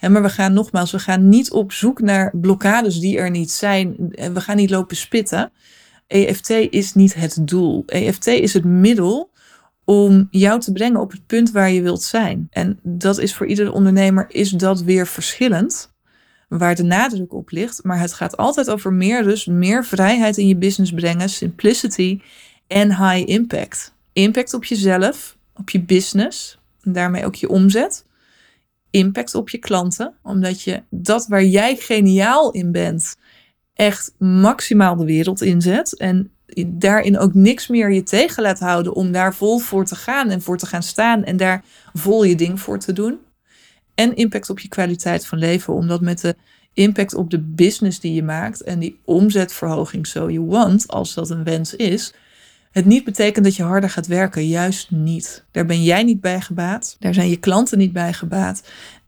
maar 0.00 0.22
we 0.22 0.28
gaan 0.28 0.52
nogmaals, 0.52 0.90
we 0.90 0.98
gaan 0.98 1.28
niet 1.28 1.50
op 1.50 1.72
zoek 1.72 2.00
naar 2.00 2.32
blokkades 2.36 2.98
die 2.98 3.18
er 3.18 3.30
niet 3.30 3.50
zijn. 3.50 3.94
We 4.08 4.40
gaan 4.40 4.56
niet 4.56 4.70
lopen 4.70 4.96
spitten. 4.96 5.52
EFT 6.06 6.50
is 6.50 6.94
niet 6.94 7.14
het 7.14 7.38
doel. 7.40 7.82
EFT 7.86 8.26
is 8.26 8.52
het 8.52 8.64
middel 8.64 9.30
om 9.84 10.28
jou 10.30 10.60
te 10.60 10.72
brengen 10.72 11.00
op 11.00 11.10
het 11.10 11.26
punt 11.26 11.50
waar 11.50 11.70
je 11.70 11.82
wilt 11.82 12.02
zijn. 12.02 12.46
En 12.50 12.78
dat 12.82 13.18
is 13.18 13.34
voor 13.34 13.46
iedere 13.46 13.72
ondernemer 13.72 14.26
is 14.28 14.50
dat 14.50 14.82
weer 14.82 15.06
verschillend 15.06 15.96
waar 16.48 16.74
de 16.74 16.82
nadruk 16.82 17.32
op 17.32 17.50
ligt. 17.50 17.84
Maar 17.84 18.00
het 18.00 18.12
gaat 18.12 18.36
altijd 18.36 18.70
over 18.70 18.92
meer 18.92 19.22
rust, 19.22 19.46
meer 19.46 19.84
vrijheid 19.84 20.36
in 20.36 20.48
je 20.48 20.56
business 20.56 20.92
brengen, 20.92 21.28
simplicity 21.28 22.20
en 22.66 22.88
high 22.88 23.28
impact. 23.28 23.94
Impact 24.12 24.54
op 24.54 24.64
jezelf, 24.64 25.36
op 25.54 25.70
je 25.70 25.80
business, 25.80 26.58
en 26.82 26.92
daarmee 26.92 27.24
ook 27.24 27.34
je 27.34 27.48
omzet. 27.48 28.06
Impact 28.90 29.34
op 29.34 29.48
je 29.48 29.58
klanten, 29.58 30.14
omdat 30.22 30.62
je 30.62 30.82
dat 30.90 31.26
waar 31.26 31.44
jij 31.44 31.76
geniaal 31.76 32.50
in 32.50 32.72
bent, 32.72 33.16
echt 33.74 34.14
maximaal 34.18 34.96
de 34.96 35.04
wereld 35.04 35.42
inzet. 35.42 35.96
En 35.96 36.30
daarin 36.66 37.18
ook 37.18 37.34
niks 37.34 37.66
meer 37.66 37.92
je 37.92 38.02
tegen 38.02 38.42
laat 38.42 38.58
houden 38.58 38.94
om 38.94 39.12
daar 39.12 39.34
vol 39.34 39.58
voor 39.58 39.84
te 39.84 39.94
gaan 39.94 40.30
en 40.30 40.42
voor 40.42 40.58
te 40.58 40.66
gaan 40.66 40.82
staan 40.82 41.24
en 41.24 41.36
daar 41.36 41.64
vol 41.92 42.24
je 42.24 42.34
ding 42.34 42.60
voor 42.60 42.78
te 42.78 42.92
doen. 42.92 43.18
En 43.98 44.16
impact 44.16 44.50
op 44.50 44.58
je 44.58 44.68
kwaliteit 44.68 45.26
van 45.26 45.38
leven. 45.38 45.74
Omdat 45.74 46.00
met 46.00 46.20
de 46.20 46.36
impact 46.72 47.14
op 47.14 47.30
de 47.30 47.38
business 47.38 48.00
die 48.00 48.14
je 48.14 48.22
maakt 48.22 48.62
en 48.62 48.78
die 48.78 49.00
omzetverhoging 49.04 50.06
so 50.06 50.30
you 50.30 50.46
want, 50.46 50.88
als 50.88 51.14
dat 51.14 51.30
een 51.30 51.44
wens 51.44 51.74
is, 51.74 52.14
het 52.70 52.84
niet 52.84 53.04
betekent 53.04 53.44
dat 53.44 53.56
je 53.56 53.62
harder 53.62 53.90
gaat 53.90 54.06
werken. 54.06 54.46
Juist 54.46 54.90
niet. 54.90 55.44
Daar 55.50 55.66
ben 55.66 55.82
jij 55.82 56.02
niet 56.02 56.20
bij 56.20 56.40
gebaat. 56.40 56.96
Daar 56.98 57.14
zijn 57.14 57.28
je 57.28 57.36
klanten 57.36 57.78
niet 57.78 57.92
bij 57.92 58.12
gebaat. 58.12 58.62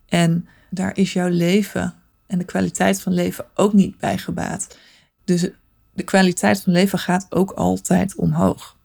En 0.09 0.49
daar 0.71 0.97
is 0.97 1.13
jouw 1.13 1.29
leven 1.29 1.95
en 2.27 2.39
de 2.39 2.45
kwaliteit 2.45 3.01
van 3.01 3.13
leven 3.13 3.45
ook 3.55 3.73
niet 3.73 3.99
bij 3.99 4.19
gebaat. 4.19 4.77
Dus 5.25 5.49
de 5.93 6.03
kwaliteit 6.03 6.61
van 6.61 6.73
leven 6.73 6.99
gaat 6.99 7.27
ook 7.29 7.51
altijd 7.51 8.15
omhoog. 8.15 8.77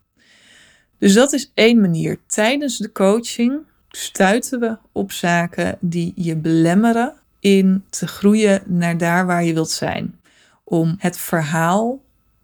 Dus 0.98 1.14
dat 1.14 1.34
is 1.34 1.52
één 1.54 1.82
manier. 1.82 2.18
Tijdens 2.28 2.78
de 2.78 2.92
coaching 2.92 3.60
stuiten 3.96 4.60
we 4.60 4.78
op 4.92 5.12
zaken 5.12 5.78
die 5.80 6.14
je 6.16 6.36
belemmeren 6.36 7.14
in 7.40 7.84
te 7.90 8.08
groeien 8.08 8.62
naar 8.66 8.98
daar 8.98 9.26
waar 9.26 9.44
je 9.44 9.54
wilt 9.54 9.70
zijn. 9.70 10.20
Om 10.64 10.96
het 10.98 11.18
verhaal 11.18 12.00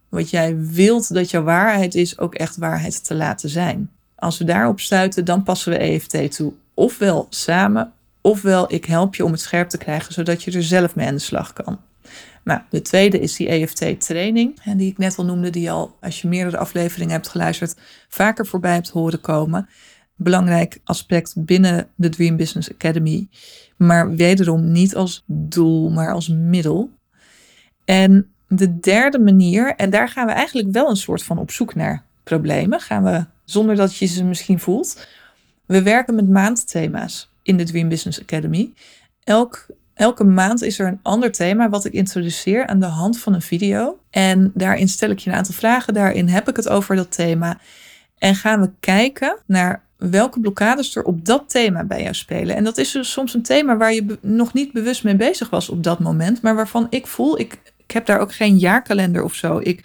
wat 0.08 0.30
jij 0.30 0.56
wilt 0.58 1.14
dat 1.14 1.30
jouw 1.30 1.42
waarheid 1.42 1.94
is, 1.94 2.18
ook 2.18 2.34
echt 2.34 2.56
waarheid 2.56 3.04
te 3.04 3.14
laten 3.14 3.48
zijn. 3.48 3.90
Als 4.14 4.38
we 4.38 4.44
daarop 4.44 4.80
stuiten, 4.80 5.24
dan 5.24 5.42
passen 5.42 5.72
we 5.72 5.78
EFT 5.78 6.34
toe. 6.36 6.52
Ofwel 6.74 7.26
samen, 7.30 7.92
ofwel 8.20 8.72
ik 8.72 8.84
help 8.84 9.14
je 9.14 9.24
om 9.24 9.32
het 9.32 9.40
scherp 9.40 9.68
te 9.68 9.78
krijgen, 9.78 10.12
zodat 10.12 10.42
je 10.42 10.52
er 10.52 10.62
zelf 10.62 10.94
mee 10.94 11.06
aan 11.06 11.14
de 11.14 11.20
slag 11.20 11.52
kan. 11.52 11.78
Nou, 12.44 12.60
de 12.70 12.82
tweede 12.82 13.18
is 13.18 13.36
die 13.36 13.48
EFT-training, 13.48 14.62
die 14.76 14.90
ik 14.90 14.98
net 14.98 15.18
al 15.18 15.24
noemde, 15.24 15.50
die 15.50 15.70
al, 15.70 15.96
als 16.00 16.22
je 16.22 16.28
meerdere 16.28 16.56
afleveringen 16.56 17.12
hebt 17.12 17.28
geluisterd, 17.28 17.76
vaker 18.08 18.46
voorbij 18.46 18.74
hebt 18.74 18.90
horen 18.90 19.20
komen. 19.20 19.68
Belangrijk 20.16 20.78
aspect 20.84 21.34
binnen 21.36 21.88
de 21.94 22.08
Dream 22.08 22.36
Business 22.36 22.72
Academy, 22.72 23.28
maar 23.76 24.14
wederom 24.14 24.72
niet 24.72 24.94
als 24.94 25.22
doel, 25.26 25.90
maar 25.90 26.12
als 26.12 26.28
middel. 26.28 26.90
En 27.84 28.32
de 28.48 28.78
derde 28.80 29.18
manier, 29.18 29.74
en 29.74 29.90
daar 29.90 30.08
gaan 30.08 30.26
we 30.26 30.32
eigenlijk 30.32 30.72
wel 30.72 30.88
een 30.88 30.96
soort 30.96 31.22
van 31.22 31.38
op 31.38 31.50
zoek 31.50 31.74
naar 31.74 32.04
problemen, 32.22 32.80
gaan 32.80 33.02
we 33.02 33.24
zonder 33.44 33.76
dat 33.76 33.96
je 33.96 34.06
ze 34.06 34.24
misschien 34.24 34.58
voelt. 34.58 35.06
We 35.66 35.82
werken 35.82 36.14
met 36.14 36.28
maandthema's 36.28 37.30
in 37.42 37.56
de 37.56 37.64
Dream 37.64 37.88
Business 37.88 38.20
Academy. 38.20 38.72
Elk, 39.24 39.66
elke 39.94 40.24
maand 40.24 40.62
is 40.62 40.78
er 40.78 40.86
een 40.86 41.00
ander 41.02 41.32
thema 41.32 41.68
wat 41.68 41.84
ik 41.84 41.92
introduceer 41.92 42.66
aan 42.66 42.80
de 42.80 42.86
hand 42.86 43.18
van 43.18 43.34
een 43.34 43.42
video. 43.42 43.98
En 44.10 44.50
daarin 44.54 44.88
stel 44.88 45.10
ik 45.10 45.18
je 45.18 45.30
een 45.30 45.36
aantal 45.36 45.54
vragen. 45.54 45.94
Daarin 45.94 46.28
heb 46.28 46.48
ik 46.48 46.56
het 46.56 46.68
over 46.68 46.96
dat 46.96 47.12
thema. 47.12 47.60
En 48.18 48.34
gaan 48.34 48.60
we 48.60 48.70
kijken 48.80 49.38
naar 49.46 49.82
welke 50.10 50.40
blokkades 50.40 50.96
er 50.96 51.04
op 51.04 51.24
dat 51.24 51.50
thema 51.50 51.84
bij 51.84 52.02
jou 52.02 52.14
spelen. 52.14 52.56
En 52.56 52.64
dat 52.64 52.78
is 52.78 52.92
dus 52.92 53.12
soms 53.12 53.34
een 53.34 53.42
thema 53.42 53.76
waar 53.76 53.94
je 53.94 54.18
nog 54.20 54.52
niet 54.52 54.72
bewust 54.72 55.04
mee 55.04 55.16
bezig 55.16 55.50
was 55.50 55.68
op 55.68 55.82
dat 55.82 55.98
moment, 55.98 56.42
maar 56.42 56.54
waarvan 56.54 56.86
ik 56.90 57.06
voel, 57.06 57.38
ik, 57.38 57.58
ik 57.76 57.90
heb 57.90 58.06
daar 58.06 58.18
ook 58.18 58.34
geen 58.34 58.58
jaarkalender 58.58 59.22
of 59.22 59.34
zo. 59.34 59.58
Ik 59.62 59.84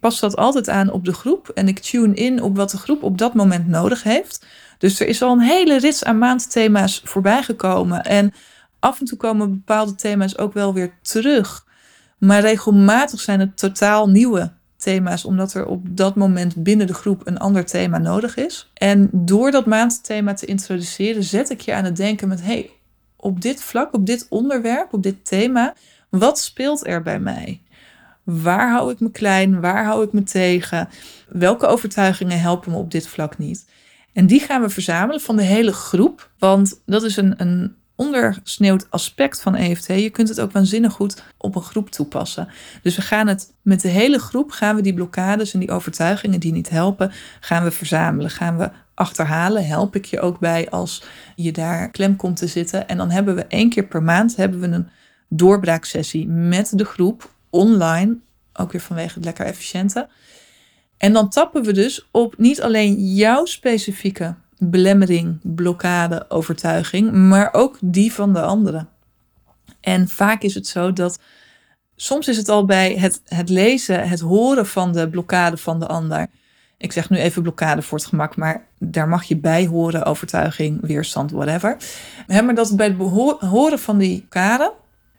pas 0.00 0.20
dat 0.20 0.36
altijd 0.36 0.68
aan 0.68 0.90
op 0.90 1.04
de 1.04 1.12
groep 1.12 1.48
en 1.48 1.68
ik 1.68 1.78
tune 1.78 2.14
in 2.14 2.42
op 2.42 2.56
wat 2.56 2.70
de 2.70 2.76
groep 2.76 3.02
op 3.02 3.18
dat 3.18 3.34
moment 3.34 3.68
nodig 3.68 4.02
heeft. 4.02 4.46
Dus 4.78 5.00
er 5.00 5.06
is 5.06 5.22
al 5.22 5.32
een 5.32 5.40
hele 5.40 5.78
rits 5.78 6.04
aan 6.04 6.18
maandthema's 6.18 7.00
voorbij 7.04 7.42
gekomen. 7.42 8.02
En 8.02 8.32
af 8.78 9.00
en 9.00 9.06
toe 9.06 9.18
komen 9.18 9.50
bepaalde 9.50 9.94
thema's 9.94 10.38
ook 10.38 10.52
wel 10.52 10.74
weer 10.74 10.92
terug. 11.02 11.66
Maar 12.18 12.40
regelmatig 12.40 13.20
zijn 13.20 13.40
het 13.40 13.56
totaal 13.56 14.08
nieuwe 14.08 14.52
thema's, 14.86 15.24
omdat 15.24 15.54
er 15.54 15.66
op 15.66 15.96
dat 15.96 16.14
moment 16.14 16.62
binnen 16.62 16.86
de 16.86 16.94
groep 16.94 17.26
een 17.26 17.38
ander 17.38 17.64
thema 17.64 17.98
nodig 17.98 18.36
is. 18.36 18.70
En 18.74 19.08
door 19.12 19.50
dat 19.50 19.66
maandthema 19.66 20.34
te 20.34 20.46
introduceren, 20.46 21.22
zet 21.22 21.50
ik 21.50 21.60
je 21.60 21.74
aan 21.74 21.84
het 21.84 21.96
denken 21.96 22.28
met: 22.28 22.42
hey, 22.42 22.70
op 23.16 23.40
dit 23.40 23.62
vlak, 23.62 23.94
op 23.94 24.06
dit 24.06 24.26
onderwerp, 24.28 24.92
op 24.92 25.02
dit 25.02 25.24
thema, 25.24 25.74
wat 26.08 26.38
speelt 26.38 26.86
er 26.86 27.02
bij 27.02 27.20
mij? 27.20 27.60
Waar 28.22 28.70
hou 28.70 28.92
ik 28.92 29.00
me 29.00 29.10
klein? 29.10 29.60
Waar 29.60 29.84
hou 29.84 30.04
ik 30.04 30.12
me 30.12 30.22
tegen? 30.22 30.88
Welke 31.28 31.66
overtuigingen 31.66 32.40
helpen 32.40 32.72
me 32.72 32.78
op 32.78 32.90
dit 32.90 33.08
vlak 33.08 33.38
niet? 33.38 33.66
En 34.12 34.26
die 34.26 34.40
gaan 34.40 34.62
we 34.62 34.68
verzamelen 34.68 35.20
van 35.20 35.36
de 35.36 35.42
hele 35.42 35.72
groep. 35.72 36.30
Want 36.38 36.82
dat 36.84 37.02
is 37.02 37.16
een, 37.16 37.34
een 37.36 37.76
ondersneeuwd 37.96 38.86
aspect 38.90 39.40
van 39.40 39.54
EFT. 39.54 39.86
Je 39.86 40.10
kunt 40.10 40.28
het 40.28 40.40
ook 40.40 40.52
waanzinnig 40.52 40.92
goed 40.92 41.22
op 41.36 41.56
een 41.56 41.62
groep 41.62 41.90
toepassen. 41.90 42.48
Dus 42.82 42.96
we 42.96 43.02
gaan 43.02 43.26
het 43.26 43.52
met 43.62 43.80
de 43.80 43.88
hele 43.88 44.18
groep, 44.18 44.50
gaan 44.50 44.76
we 44.76 44.82
die 44.82 44.94
blokkades 44.94 45.54
en 45.54 45.60
die 45.60 45.70
overtuigingen 45.70 46.40
die 46.40 46.52
niet 46.52 46.68
helpen, 46.68 47.12
gaan 47.40 47.64
we 47.64 47.70
verzamelen. 47.70 48.30
Gaan 48.30 48.56
we 48.58 48.70
achterhalen. 48.96 49.66
Help 49.66 49.96
ik 49.96 50.04
je 50.04 50.20
ook 50.20 50.38
bij 50.38 50.70
als 50.70 51.04
je 51.36 51.52
daar 51.52 51.90
klem 51.90 52.16
komt 52.16 52.36
te 52.36 52.46
zitten. 52.46 52.88
En 52.88 52.96
dan 52.96 53.10
hebben 53.10 53.34
we 53.34 53.46
één 53.46 53.70
keer 53.70 53.86
per 53.86 54.02
maand 54.02 54.36
hebben 54.36 54.60
we 54.60 54.66
een 54.66 54.88
doorbraaksessie 55.28 56.28
met 56.28 56.78
de 56.78 56.84
groep 56.84 57.30
online. 57.50 58.16
Ook 58.52 58.72
weer 58.72 58.80
vanwege 58.80 59.14
het 59.14 59.24
lekker 59.24 59.46
efficiënte. 59.46 60.08
En 60.96 61.12
dan 61.12 61.28
tappen 61.28 61.62
we 61.62 61.72
dus 61.72 62.08
op 62.10 62.34
niet 62.38 62.62
alleen 62.62 63.14
jouw 63.14 63.44
specifieke 63.44 64.34
belemmering, 64.58 65.38
blokkade, 65.42 66.30
overtuiging, 66.30 67.12
maar 67.12 67.48
ook 67.52 67.78
die 67.80 68.12
van 68.12 68.32
de 68.32 68.40
anderen. 68.40 68.88
En 69.80 70.08
vaak 70.08 70.42
is 70.42 70.54
het 70.54 70.66
zo 70.66 70.92
dat 70.92 71.18
soms 71.96 72.28
is 72.28 72.36
het 72.36 72.48
al 72.48 72.64
bij 72.64 72.94
het, 72.94 73.20
het 73.24 73.48
lezen, 73.48 74.08
het 74.08 74.20
horen 74.20 74.66
van 74.66 74.92
de 74.92 75.08
blokkade 75.08 75.56
van 75.56 75.80
de 75.80 75.86
ander. 75.86 76.26
Ik 76.78 76.92
zeg 76.92 77.10
nu 77.10 77.16
even 77.16 77.42
blokkade 77.42 77.82
voor 77.82 77.98
het 77.98 78.06
gemak, 78.06 78.36
maar 78.36 78.66
daar 78.78 79.08
mag 79.08 79.24
je 79.24 79.36
bij 79.36 79.66
horen, 79.66 80.04
overtuiging, 80.04 80.86
weerstand, 80.86 81.30
whatever. 81.30 81.76
maar 82.26 82.54
dat 82.54 82.76
bij 82.76 82.86
het 82.86 82.96
horen 83.40 83.78
van 83.78 83.98
die 83.98 84.18
blokkade, 84.18 84.72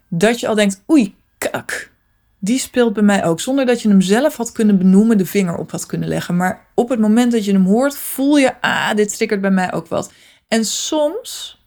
dat 0.08 0.40
je 0.40 0.48
al 0.48 0.56
denkt, 0.56 0.84
oei, 0.90 1.16
kak, 1.38 1.92
die 2.40 2.60
speelt 2.60 2.94
bij 2.94 3.04
mij 3.04 3.26
ook. 3.26 3.40
Zonder 3.40 3.66
dat 3.66 3.82
je 3.82 3.90
hem 3.90 4.02
zelf 4.02 4.38
had 4.38 4.52
kunnen 4.52 4.78
benoemen, 4.78 5.18
de 5.18 5.26
vinger 5.26 5.58
op 5.58 5.72
had 5.72 5.86
kunnen 5.86 6.10
leggen. 6.10 6.36
Maar 6.36 6.68
op 6.74 6.90
het 6.90 7.00
moment 7.00 7.32
dat 7.32 7.46
je 7.46 7.52
hem 7.52 7.66
hoort, 7.66 7.98
voel 7.98 8.38
je, 8.38 8.62
ah, 8.62 8.94
dit 8.96 9.18
triggert 9.18 9.42
bij 9.42 9.52
mij 9.52 9.74
ook 9.74 9.88
wat. 9.88 10.12
En 10.48 10.66
soms 10.66 11.62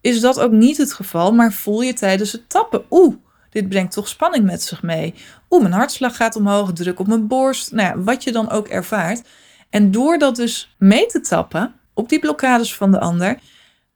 is 0.00 0.20
dat 0.20 0.40
ook 0.40 0.52
niet 0.52 0.76
het 0.76 0.92
geval, 0.92 1.32
maar 1.32 1.52
voel 1.52 1.80
je 1.80 1.92
tijdens 1.92 2.32
het 2.32 2.48
tappen, 2.48 2.84
oeh, 2.90 3.14
dit 3.50 3.68
brengt 3.68 3.92
toch 3.92 4.08
spanning 4.08 4.44
met 4.44 4.62
zich 4.62 4.82
mee. 4.82 5.14
Oeh, 5.50 5.62
mijn 5.62 5.74
hartslag 5.74 6.16
gaat 6.16 6.36
omhoog, 6.36 6.72
druk 6.72 7.00
op 7.00 7.06
mijn 7.06 7.26
borst. 7.26 7.72
Nou 7.72 7.88
ja, 7.88 8.02
wat 8.02 8.24
je 8.24 8.32
dan 8.32 8.50
ook 8.50 8.68
ervaart. 8.68 9.28
En 9.70 9.90
door 9.90 10.18
dat 10.18 10.36
dus 10.36 10.74
mee 10.78 11.06
te 11.06 11.20
tappen 11.20 11.74
op 11.94 12.08
die 12.08 12.18
blokkades 12.18 12.74
van 12.74 12.90
de 12.90 13.00
ander, 13.00 13.38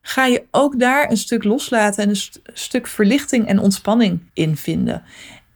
ga 0.00 0.26
je 0.26 0.44
ook 0.50 0.78
daar 0.78 1.10
een 1.10 1.16
stuk 1.16 1.44
loslaten 1.44 2.02
en 2.02 2.08
een 2.08 2.42
stuk 2.54 2.86
verlichting 2.86 3.46
en 3.46 3.58
ontspanning 3.58 4.20
in 4.32 4.56
vinden. 4.56 5.02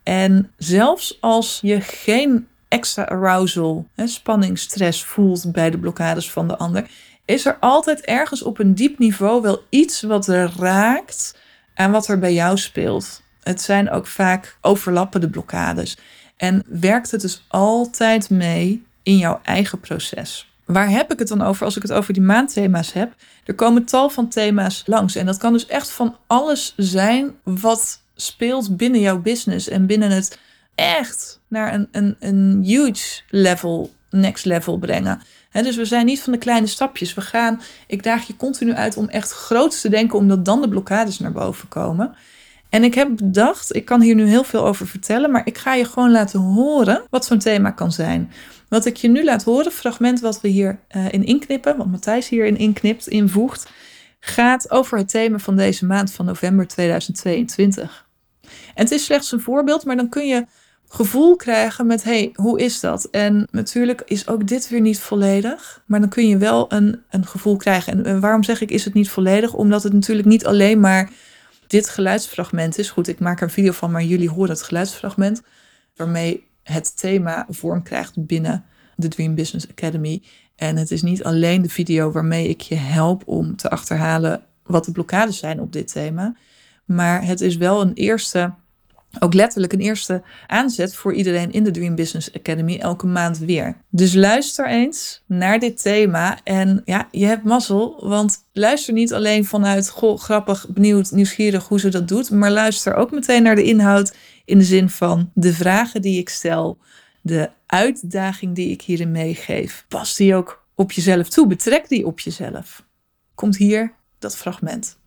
En 0.05 0.51
zelfs 0.57 1.19
als 1.21 1.59
je 1.63 1.81
geen 1.81 2.47
extra 2.69 3.05
arousal, 3.05 3.87
hè, 3.95 4.07
spanning, 4.07 4.59
stress 4.59 5.05
voelt 5.05 5.53
bij 5.53 5.71
de 5.71 5.79
blokkades 5.79 6.31
van 6.31 6.49
de 6.49 6.57
ander, 6.57 6.87
is 7.25 7.47
er 7.47 7.57
altijd 7.61 8.01
ergens 8.01 8.43
op 8.43 8.59
een 8.59 8.75
diep 8.75 8.99
niveau 8.99 9.43
wel 9.43 9.63
iets 9.69 10.03
wat 10.03 10.27
er 10.27 10.53
raakt 10.59 11.39
aan 11.75 11.91
wat 11.91 12.09
er 12.09 12.19
bij 12.19 12.35
jou 12.35 12.59
speelt. 12.59 13.23
Het 13.43 13.63
zijn 13.63 13.91
ook 13.91 14.07
vaak 14.07 14.59
overlappende 14.61 15.31
blokkades. 15.31 15.99
En 16.37 16.63
werkt 16.69 17.11
het 17.11 17.21
dus 17.21 17.45
altijd 17.49 18.31
mee 18.31 18.85
in 19.03 19.17
jouw 19.19 19.41
eigen 19.43 19.81
proces. 19.81 20.53
Waar 20.65 20.91
heb 20.91 21.13
ik 21.13 21.19
het 21.19 21.29
dan 21.29 21.43
over 21.43 21.65
als 21.65 21.77
ik 21.77 21.83
het 21.83 21.93
over 21.93 22.13
die 22.13 22.23
maandthema's 22.23 22.93
heb? 22.93 23.15
Er 23.45 23.55
komen 23.55 23.85
tal 23.85 24.11
van 24.11 24.29
thema's 24.29 24.83
langs. 24.87 25.15
En 25.15 25.27
dat 25.27 25.37
kan 25.37 25.53
dus 25.53 25.67
echt 25.67 25.91
van 25.91 26.17
alles 26.27 26.75
zijn 26.77 27.35
wat 27.43 28.03
speelt 28.15 28.77
binnen 28.77 29.01
jouw 29.01 29.21
business 29.21 29.69
en 29.69 29.87
binnen 29.87 30.11
het 30.11 30.39
echt 30.75 31.41
naar 31.49 31.75
een, 31.75 31.89
een, 31.93 32.17
een 32.21 32.63
huge 32.65 33.21
level, 33.31 33.93
next 34.11 34.45
level 34.45 34.79
brengen. 34.79 35.21
dus 35.53 35.77
we 35.77 35.85
zijn 35.85 36.07
niet 36.07 36.23
van 36.23 36.33
de 36.33 36.39
kleine 36.39 36.67
stapjes. 36.67 37.15
We 37.15 37.21
gaan, 37.21 37.61
ik 37.87 38.03
daag 38.03 38.27
je 38.27 38.37
continu 38.37 38.73
uit 38.73 38.97
om 38.97 39.09
echt 39.09 39.31
groot 39.31 39.81
te 39.81 39.89
denken, 39.89 40.19
omdat 40.19 40.45
dan 40.45 40.61
de 40.61 40.69
blokkades 40.69 41.19
naar 41.19 41.33
boven 41.33 41.69
komen. 41.69 42.15
En 42.69 42.85
ik 42.85 42.95
heb 42.95 43.17
bedacht, 43.17 43.75
ik 43.75 43.85
kan 43.85 44.01
hier 44.01 44.15
nu 44.15 44.27
heel 44.27 44.45
veel 44.45 44.67
over 44.67 44.87
vertellen, 44.87 45.31
maar 45.31 45.47
ik 45.47 45.59
ga 45.59 45.75
je 45.75 45.85
gewoon 45.85 46.11
laten 46.11 46.41
horen 46.41 47.03
wat 47.11 47.25
zo'n 47.25 47.39
thema 47.39 47.71
kan 47.71 47.93
zijn. 47.93 48.33
Wat 48.69 48.87
ik 48.87 48.97
je 48.97 49.09
nu 49.09 49.25
laat 49.25 49.45
horen, 49.45 49.73
fragment 49.73 50.21
wat 50.21 50.41
we 50.41 50.49
hier 50.49 50.79
uh, 50.97 51.13
in 51.13 51.25
inknippen, 51.25 51.77
wat 51.77 51.87
Matthijs 51.87 52.29
hierin 52.29 52.57
inknipt, 52.57 53.07
invoegt, 53.07 53.71
gaat 54.27 54.71
over 54.71 54.99
het 54.99 55.09
thema 55.09 55.39
van 55.39 55.57
deze 55.57 55.87
maand 55.87 56.13
van 56.13 56.25
november 56.25 56.67
2022. 56.67 58.07
En 58.43 58.83
het 58.83 58.91
is 58.91 59.05
slechts 59.05 59.33
een 59.33 59.41
voorbeeld, 59.41 59.85
maar 59.85 59.97
dan 59.97 60.09
kun 60.09 60.27
je 60.27 60.47
gevoel 60.89 61.37
krijgen 61.37 61.87
met, 61.87 62.05
hey, 62.05 62.31
hoe 62.35 62.61
is 62.61 62.81
dat? 62.81 63.05
En 63.05 63.49
natuurlijk 63.51 64.03
is 64.05 64.29
ook 64.29 64.47
dit 64.47 64.69
weer 64.69 64.81
niet 64.81 65.01
volledig, 65.01 65.83
maar 65.87 66.01
dan 66.01 66.09
kun 66.09 66.29
je 66.29 66.37
wel 66.37 66.73
een, 66.73 67.03
een 67.11 67.27
gevoel 67.27 67.57
krijgen. 67.57 68.05
En, 68.05 68.21
waarom 68.21 68.43
zeg 68.43 68.61
ik 68.61 68.71
is 68.71 68.85
het 68.85 68.95
niet 68.95 69.11
volledig? 69.11 69.55
Omdat 69.55 69.83
het 69.83 69.93
natuurlijk 69.93 70.29
niet 70.29 70.47
alleen 70.47 70.81
maar 70.81 71.11
dit 71.67 71.89
geluidsfragment 71.89 72.79
is. 72.79 72.91
Goed, 72.91 73.09
ik 73.09 73.19
maak 73.19 73.37
er 73.37 73.43
een 73.43 73.51
video 73.51 73.73
van, 73.73 73.91
maar 73.91 74.03
jullie 74.03 74.31
horen 74.31 74.51
het 74.51 74.63
geluidsfragment, 74.63 75.43
waarmee 75.97 76.47
het 76.63 76.99
thema 76.99 77.47
vorm 77.49 77.83
krijgt 77.83 78.27
binnen 78.27 78.65
de 78.97 79.09
Dream 79.09 79.35
Business 79.35 79.69
Academy. 79.71 80.23
En 80.57 80.77
het 80.77 80.91
is 80.91 81.03
niet 81.03 81.25
alleen 81.25 81.63
de 81.63 81.69
video 81.69 82.13
waarmee 82.13 82.49
ik 82.49 82.61
je 82.61 82.75
help 82.75 83.23
om 83.27 83.57
te 83.57 83.71
achterhalen 83.71 84.43
wat 84.63 84.85
de 84.85 84.93
blokkades 84.93 85.39
zijn 85.39 85.61
op 85.61 85.73
dit 85.73 85.93
thema. 85.93 86.37
Maar 86.85 87.27
het 87.27 87.41
is 87.41 87.57
wel 87.57 87.81
een 87.81 87.95
eerste, 87.95 88.55
ook 89.19 89.35
letterlijk 89.35 89.73
een 89.73 89.81
eerste 89.81 90.23
aanzet 90.47 90.95
voor 90.95 91.15
iedereen 91.15 91.53
in 91.53 91.65
de 91.65 91.71
Dream 91.71 91.95
Business 91.95 92.33
Academy 92.35 92.79
elke 92.79 93.07
maand 93.07 93.39
weer. 93.39 93.77
Dus 93.91 94.15
luister 94.15 94.69
eens 94.69 95.23
naar 95.27 95.59
dit 95.59 95.83
thema. 95.83 96.39
En 96.45 96.83
ja, 96.85 97.09
je 97.11 97.27
hebt 97.27 97.45
mazzel, 97.45 98.09
want 98.09 98.45
luister 98.53 98.95
niet 98.95 99.13
alleen 99.13 99.45
vanuit 99.45 99.89
goh, 99.89 100.19
grappig, 100.19 100.69
benieuwd, 100.69 101.11
nieuwsgierig 101.11 101.69
hoe 101.69 101.81
ze 101.81 101.89
dat 101.89 102.09
doet. 102.09 102.31
Maar 102.31 102.51
luister 102.51 102.95
ook 102.95 103.11
meteen 103.11 103.43
naar 103.43 103.57
de 103.57 103.65
inhoud 103.65 104.15
in 104.45 104.59
de 104.59 104.65
zin 104.65 104.89
van 104.89 105.31
de 105.35 105.53
vragen 105.53 106.03
die 106.03 106.19
ik 106.19 106.29
stel, 106.29 106.79
de 107.25 107.51
uitdaging 107.67 108.55
die 108.55 108.71
ik 108.71 108.83
hierin 108.83 109.11
meegeef. 109.11 109.85
Pas 109.89 110.17
die 110.17 110.35
ook 110.35 110.67
op 110.75 110.93
jezelf 110.93 111.29
toe, 111.29 111.47
betrek 111.47 111.89
die 111.89 112.07
op 112.07 112.21
jezelf. 112.21 112.85
Komt 113.35 113.57
hier 113.57 113.95
dat 114.19 114.37
fragment. 114.37 114.99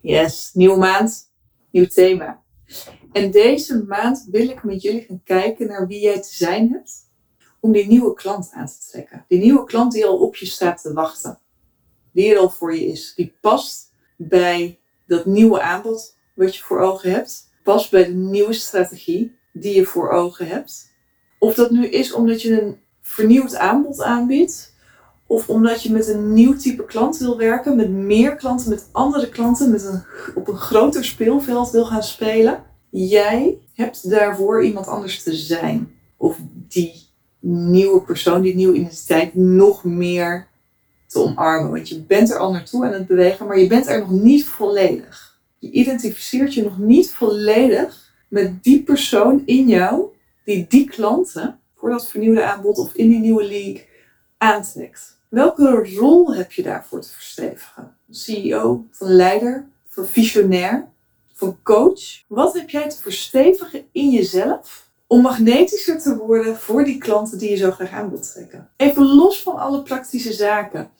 Yes, 0.00 0.50
nieuwe 0.54 0.78
maand, 0.78 1.32
nieuw 1.70 1.86
thema. 1.86 2.42
En 3.12 3.30
deze 3.30 3.84
maand 3.84 4.26
wil 4.30 4.48
ik 4.48 4.64
met 4.64 4.82
jullie 4.82 5.00
gaan 5.00 5.22
kijken 5.24 5.66
naar 5.66 5.86
wie 5.86 6.00
jij 6.00 6.22
te 6.22 6.34
zijn 6.34 6.70
hebt 6.72 6.92
om 7.60 7.72
die 7.72 7.86
nieuwe 7.86 8.14
klant 8.14 8.50
aan 8.52 8.66
te 8.66 8.88
trekken. 8.90 9.24
Die 9.28 9.38
nieuwe 9.38 9.64
klant 9.64 9.92
die 9.92 10.06
al 10.06 10.18
op 10.18 10.36
je 10.36 10.46
staat 10.46 10.82
te 10.82 10.92
wachten. 10.92 11.38
Die 12.12 12.32
er 12.32 12.38
al 12.38 12.50
voor 12.50 12.74
je 12.74 12.86
is. 12.86 13.12
Die 13.14 13.34
past 13.40 13.92
bij 14.16 14.78
dat 15.06 15.26
nieuwe 15.26 15.60
aanbod 15.60 16.16
wat 16.34 16.56
je 16.56 16.62
voor 16.62 16.80
ogen 16.80 17.10
hebt. 17.10 17.50
Past 17.62 17.90
bij 17.90 18.04
de 18.04 18.12
nieuwe 18.12 18.52
strategie 18.52 19.36
die 19.52 19.74
je 19.74 19.84
voor 19.84 20.10
ogen 20.10 20.46
hebt. 20.46 20.91
Of 21.42 21.54
dat 21.54 21.70
nu 21.70 21.86
is 21.86 22.12
omdat 22.12 22.42
je 22.42 22.62
een 22.62 22.76
vernieuwd 23.00 23.56
aanbod 23.56 24.02
aanbiedt 24.02 24.74
of 25.26 25.48
omdat 25.48 25.82
je 25.82 25.92
met 25.92 26.08
een 26.08 26.32
nieuw 26.32 26.56
type 26.56 26.84
klant 26.84 27.18
wil 27.18 27.36
werken, 27.36 27.76
met 27.76 27.90
meer 27.90 28.36
klanten, 28.36 28.70
met 28.70 28.88
andere 28.92 29.28
klanten, 29.28 29.70
met 29.70 29.84
een, 29.84 30.02
op 30.34 30.48
een 30.48 30.56
groter 30.56 31.04
speelveld 31.04 31.70
wil 31.70 31.84
gaan 31.84 32.02
spelen. 32.02 32.62
Jij 32.90 33.58
hebt 33.74 34.10
daarvoor 34.10 34.64
iemand 34.64 34.86
anders 34.86 35.22
te 35.22 35.34
zijn. 35.34 35.92
Of 36.16 36.38
die 36.68 37.06
nieuwe 37.40 38.02
persoon, 38.02 38.42
die 38.42 38.54
nieuwe 38.54 38.76
identiteit 38.76 39.34
nog 39.34 39.84
meer 39.84 40.46
te 41.06 41.18
omarmen. 41.18 41.70
Want 41.70 41.88
je 41.88 42.02
bent 42.02 42.30
er 42.30 42.38
al 42.38 42.52
naartoe 42.52 42.84
aan 42.84 42.92
het 42.92 43.06
bewegen, 43.06 43.46
maar 43.46 43.58
je 43.58 43.66
bent 43.66 43.86
er 43.86 43.98
nog 43.98 44.10
niet 44.10 44.44
volledig. 44.44 45.38
Je 45.58 45.70
identificeert 45.70 46.54
je 46.54 46.62
nog 46.62 46.78
niet 46.78 47.10
volledig 47.10 48.12
met 48.28 48.62
die 48.62 48.82
persoon 48.82 49.42
in 49.44 49.68
jou 49.68 50.10
die 50.44 50.66
die 50.68 50.88
klanten 50.88 51.60
voor 51.76 51.90
dat 51.90 52.08
vernieuwde 52.08 52.44
aanbod 52.44 52.78
of 52.78 52.94
in 52.94 53.08
die 53.08 53.18
nieuwe 53.18 53.44
league 53.44 53.86
aantrekt. 54.38 55.20
Welke 55.28 55.94
rol 55.98 56.34
heb 56.34 56.52
je 56.52 56.62
daarvoor 56.62 57.00
te 57.00 57.08
verstevigen? 57.08 57.96
CEO, 58.10 58.86
van 58.90 59.08
leider, 59.08 59.68
van 59.88 60.06
visionair, 60.06 60.88
van 61.32 61.58
coach? 61.62 62.22
Wat 62.28 62.54
heb 62.54 62.70
jij 62.70 62.88
te 62.88 62.96
verstevigen 62.96 63.84
in 63.92 64.10
jezelf 64.10 64.90
om 65.06 65.20
magnetischer 65.20 65.98
te 66.00 66.16
worden 66.16 66.56
voor 66.56 66.84
die 66.84 66.98
klanten 66.98 67.38
die 67.38 67.50
je 67.50 67.56
zo 67.56 67.70
graag 67.70 67.90
aan 67.90 68.10
wilt 68.10 68.32
trekken? 68.32 68.70
Even 68.76 69.04
los 69.04 69.42
van 69.42 69.56
alle 69.56 69.82
praktische 69.82 70.32
zaken. 70.32 70.90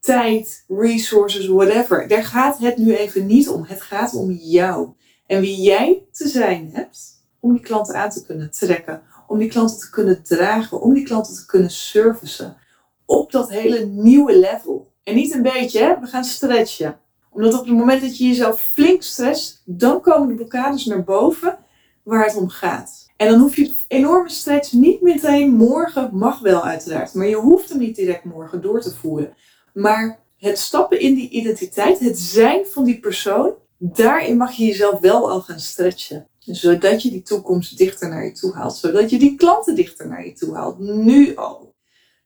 Tijd, 0.00 0.64
resources, 0.68 1.46
whatever. 1.46 2.08
Daar 2.08 2.24
gaat 2.24 2.58
het 2.58 2.76
nu 2.76 2.94
even 2.96 3.26
niet 3.26 3.48
om. 3.48 3.64
Het 3.64 3.82
gaat 3.82 4.14
om 4.14 4.30
jou. 4.30 4.88
En 5.26 5.40
wie 5.40 5.60
jij 5.60 6.02
te 6.12 6.28
zijn 6.28 6.70
hebt 6.72 7.15
om 7.46 7.52
die 7.52 7.62
klanten 7.62 7.94
aan 7.94 8.10
te 8.10 8.24
kunnen 8.24 8.50
trekken. 8.50 9.02
Om 9.26 9.38
die 9.38 9.48
klanten 9.48 9.78
te 9.78 9.90
kunnen 9.90 10.22
dragen. 10.22 10.80
Om 10.80 10.94
die 10.94 11.04
klanten 11.04 11.34
te 11.34 11.46
kunnen 11.46 11.70
servicen 11.70 12.56
op 13.04 13.32
dat 13.32 13.50
hele 13.50 13.84
nieuwe 13.84 14.38
level. 14.38 14.92
En 15.02 15.14
niet 15.14 15.34
een 15.34 15.42
beetje, 15.42 15.78
hè? 15.78 16.00
we 16.00 16.06
gaan 16.06 16.24
stretchen. 16.24 16.98
Omdat 17.30 17.54
op 17.54 17.66
het 17.66 17.76
moment 17.76 18.00
dat 18.00 18.18
je 18.18 18.26
jezelf 18.26 18.60
flink 18.60 19.02
stretcht, 19.02 19.62
dan 19.64 20.00
komen 20.00 20.28
de 20.28 20.34
blokkades 20.34 20.84
naar 20.84 21.04
boven 21.04 21.58
waar 22.02 22.24
het 22.24 22.36
om 22.36 22.48
gaat. 22.48 23.08
En 23.16 23.30
dan 23.30 23.40
hoef 23.40 23.56
je 23.56 23.74
enorme 23.88 24.30
stretch 24.30 24.72
niet 24.72 25.00
meteen 25.00 25.50
morgen, 25.50 26.10
mag 26.12 26.40
wel 26.40 26.64
uiteraard, 26.64 27.14
maar 27.14 27.26
je 27.26 27.36
hoeft 27.36 27.68
hem 27.68 27.78
niet 27.78 27.96
direct 27.96 28.24
morgen 28.24 28.62
door 28.62 28.80
te 28.80 28.94
voeren. 28.94 29.34
Maar 29.72 30.18
het 30.36 30.58
stappen 30.58 31.00
in 31.00 31.14
die 31.14 31.28
identiteit, 31.28 31.98
het 31.98 32.18
zijn 32.18 32.66
van 32.66 32.84
die 32.84 33.00
persoon, 33.00 33.52
daarin 33.78 34.36
mag 34.36 34.52
je 34.52 34.64
jezelf 34.64 35.00
wel 35.00 35.30
al 35.30 35.40
gaan 35.40 35.60
stretchen. 35.60 36.26
Zodat 36.46 37.02
je 37.02 37.10
die 37.10 37.22
toekomst 37.22 37.78
dichter 37.78 38.08
naar 38.08 38.24
je 38.24 38.32
toe 38.32 38.54
haalt. 38.54 38.76
Zodat 38.76 39.10
je 39.10 39.18
die 39.18 39.36
klanten 39.36 39.74
dichter 39.74 40.08
naar 40.08 40.26
je 40.26 40.32
toe 40.32 40.54
haalt. 40.54 40.78
Nu 40.78 41.36
al. 41.36 41.74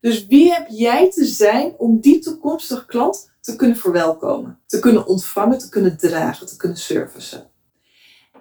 Dus 0.00 0.26
wie 0.26 0.52
heb 0.52 0.68
jij 0.68 1.10
te 1.10 1.24
zijn 1.24 1.74
om 1.78 2.00
die 2.00 2.18
toekomstige 2.18 2.86
klant 2.86 3.32
te 3.40 3.56
kunnen 3.56 3.76
verwelkomen, 3.76 4.60
te 4.66 4.78
kunnen 4.78 5.06
ontvangen, 5.06 5.58
te 5.58 5.68
kunnen 5.68 5.96
dragen, 5.96 6.46
te 6.46 6.56
kunnen 6.56 6.78
servicen? 6.78 7.50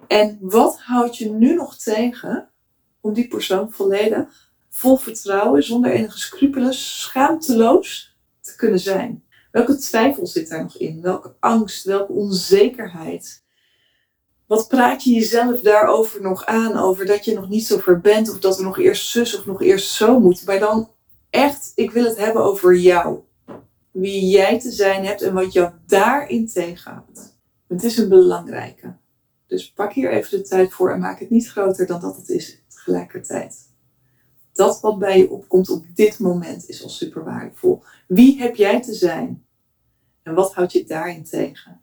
En 0.06 0.38
wat 0.40 0.78
houdt 0.80 1.16
je 1.16 1.30
nu 1.30 1.54
nog 1.54 1.76
tegen 1.76 2.50
om 3.00 3.12
die 3.12 3.28
persoon 3.28 3.72
volledig, 3.72 4.50
vol 4.68 4.96
vertrouwen, 4.96 5.62
zonder 5.62 5.90
enige 5.90 6.18
scrupules, 6.18 7.00
schaamteloos 7.00 8.16
te 8.40 8.56
kunnen 8.56 8.80
zijn? 8.80 9.24
Welke 9.50 9.76
twijfel 9.76 10.26
zit 10.26 10.48
daar 10.48 10.62
nog 10.62 10.76
in? 10.76 11.02
Welke 11.02 11.34
angst, 11.40 11.84
welke 11.84 12.12
onzekerheid? 12.12 13.44
Wat 14.50 14.68
praat 14.68 15.04
je 15.04 15.10
jezelf 15.10 15.60
daarover 15.60 16.22
nog 16.22 16.46
aan? 16.46 16.76
Over 16.76 17.06
dat 17.06 17.24
je 17.24 17.34
nog 17.34 17.48
niet 17.48 17.66
zo 17.66 17.78
ver 17.78 18.00
bent, 18.00 18.30
of 18.30 18.38
dat 18.38 18.58
er 18.58 18.64
nog 18.64 18.78
eerst 18.78 19.10
zus 19.10 19.38
of 19.38 19.46
nog 19.46 19.62
eerst 19.62 19.90
zo 19.90 20.20
moet. 20.20 20.44
Maar 20.46 20.58
dan 20.58 20.90
echt, 21.30 21.72
ik 21.74 21.90
wil 21.90 22.04
het 22.04 22.16
hebben 22.16 22.42
over 22.42 22.76
jou. 22.76 23.18
Wie 23.90 24.28
jij 24.28 24.60
te 24.60 24.70
zijn 24.70 25.04
hebt 25.04 25.22
en 25.22 25.34
wat 25.34 25.52
jou 25.52 25.72
daarin 25.86 26.48
tegenhoudt. 26.48 27.38
Het 27.68 27.84
is 27.84 27.96
een 27.96 28.08
belangrijke. 28.08 28.96
Dus 29.46 29.72
pak 29.72 29.92
hier 29.92 30.10
even 30.10 30.38
de 30.38 30.44
tijd 30.44 30.72
voor 30.72 30.92
en 30.92 31.00
maak 31.00 31.20
het 31.20 31.30
niet 31.30 31.50
groter 31.50 31.86
dan 31.86 32.00
dat 32.00 32.16
het 32.16 32.28
is 32.28 32.62
tegelijkertijd. 32.68 33.56
Dat 34.52 34.80
wat 34.80 34.98
bij 34.98 35.18
je 35.18 35.30
opkomt 35.30 35.70
op 35.70 35.84
dit 35.94 36.18
moment 36.18 36.68
is 36.68 36.82
al 36.82 36.88
super 36.88 37.24
waardevol. 37.24 37.82
Wie 38.06 38.40
heb 38.40 38.56
jij 38.56 38.82
te 38.82 38.94
zijn? 38.94 39.44
En 40.22 40.34
wat 40.34 40.54
houdt 40.54 40.72
je 40.72 40.84
daarin 40.84 41.24
tegen? 41.24 41.80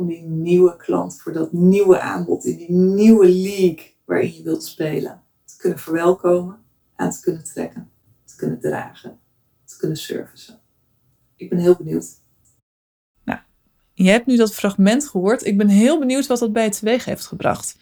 Om 0.00 0.06
die 0.06 0.22
nieuwe 0.22 0.76
klant 0.76 1.20
voor 1.20 1.32
dat 1.32 1.52
nieuwe 1.52 2.00
aanbod 2.00 2.44
in 2.44 2.56
die 2.56 2.70
nieuwe 2.70 3.28
league 3.28 3.94
waarin 4.04 4.34
je 4.34 4.42
wilt 4.42 4.64
spelen 4.64 5.22
te 5.44 5.56
kunnen 5.56 5.78
verwelkomen, 5.78 6.58
aan 6.96 7.10
te 7.10 7.20
kunnen 7.20 7.44
trekken 7.44 7.90
kunnen 8.40 8.60
dragen, 8.60 9.18
te 9.64 9.76
kunnen 9.76 9.96
servicen. 9.96 10.60
Ik 11.36 11.48
ben 11.48 11.58
heel 11.58 11.76
benieuwd. 11.76 12.06
Nou, 13.24 13.38
je 13.92 14.10
hebt 14.10 14.26
nu 14.26 14.36
dat 14.36 14.54
fragment 14.54 15.08
gehoord. 15.08 15.44
Ik 15.44 15.58
ben 15.58 15.68
heel 15.68 15.98
benieuwd 15.98 16.26
wat 16.26 16.38
dat 16.38 16.52
bij 16.52 16.64
je 16.64 16.70
teweeg 16.70 17.04
heeft 17.04 17.26
gebracht. 17.26 17.78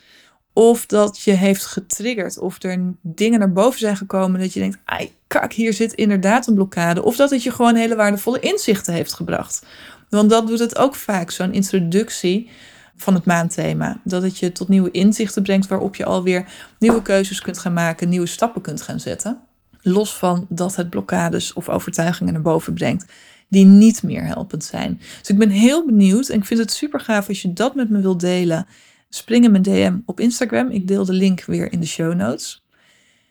Of 0.58 0.86
dat 0.86 1.20
je 1.20 1.32
heeft 1.32 1.66
getriggerd. 1.66 2.38
Of 2.38 2.62
er 2.62 2.94
dingen 3.02 3.38
naar 3.38 3.52
boven 3.52 3.78
zijn 3.78 3.96
gekomen 3.96 4.40
dat 4.40 4.52
je 4.52 4.60
denkt, 4.60 4.78
ai 4.84 5.12
kak, 5.26 5.52
hier 5.52 5.72
zit 5.72 5.92
inderdaad 5.92 6.46
een 6.46 6.54
blokkade. 6.54 7.02
Of 7.02 7.16
dat 7.16 7.30
het 7.30 7.42
je 7.42 7.50
gewoon 7.50 7.74
hele 7.74 7.96
waardevolle 7.96 8.40
inzichten 8.40 8.92
heeft 8.92 9.12
gebracht. 9.12 9.66
Want 10.08 10.30
dat 10.30 10.46
doet 10.46 10.58
het 10.58 10.78
ook 10.78 10.94
vaak, 10.94 11.30
zo'n 11.30 11.52
introductie 11.52 12.50
van 12.96 13.14
het 13.14 13.24
maandthema. 13.24 14.00
Dat 14.04 14.22
het 14.22 14.38
je 14.38 14.52
tot 14.52 14.68
nieuwe 14.68 14.90
inzichten 14.90 15.42
brengt 15.42 15.66
waarop 15.66 15.96
je 15.96 16.04
alweer 16.04 16.44
nieuwe 16.78 17.02
keuzes 17.02 17.40
kunt 17.40 17.58
gaan 17.58 17.72
maken, 17.72 18.08
nieuwe 18.08 18.26
stappen 18.26 18.62
kunt 18.62 18.82
gaan 18.82 19.00
zetten. 19.00 19.40
Los 19.82 20.14
van 20.14 20.46
dat 20.48 20.76
het 20.76 20.90
blokkades 20.90 21.52
of 21.52 21.68
overtuigingen 21.68 22.32
naar 22.32 22.42
boven 22.42 22.74
brengt 22.74 23.04
die 23.48 23.64
niet 23.64 24.02
meer 24.02 24.24
helpend 24.24 24.64
zijn. 24.64 25.00
Dus 25.18 25.28
ik 25.28 25.38
ben 25.38 25.50
heel 25.50 25.86
benieuwd 25.86 26.28
en 26.28 26.38
ik 26.38 26.44
vind 26.44 26.60
het 26.60 26.72
super 26.72 27.00
gaaf 27.00 27.28
als 27.28 27.42
je 27.42 27.52
dat 27.52 27.74
met 27.74 27.90
me 27.90 28.00
wilt 28.00 28.20
delen. 28.20 28.66
Spring 29.08 29.44
in 29.44 29.50
mijn 29.50 29.62
DM 29.62 29.96
op 30.06 30.20
Instagram. 30.20 30.70
Ik 30.70 30.86
deel 30.86 31.04
de 31.04 31.12
link 31.12 31.44
weer 31.44 31.72
in 31.72 31.80
de 31.80 31.86
show 31.86 32.14
notes. 32.14 32.62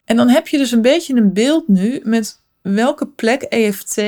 En 0.05 0.15
dan 0.15 0.29
heb 0.29 0.47
je 0.47 0.57
dus 0.57 0.71
een 0.71 0.81
beetje 0.81 1.15
een 1.15 1.33
beeld 1.33 1.67
nu 1.67 1.99
met 2.03 2.41
welke 2.61 3.07
plek 3.07 3.41
EFT 3.41 4.01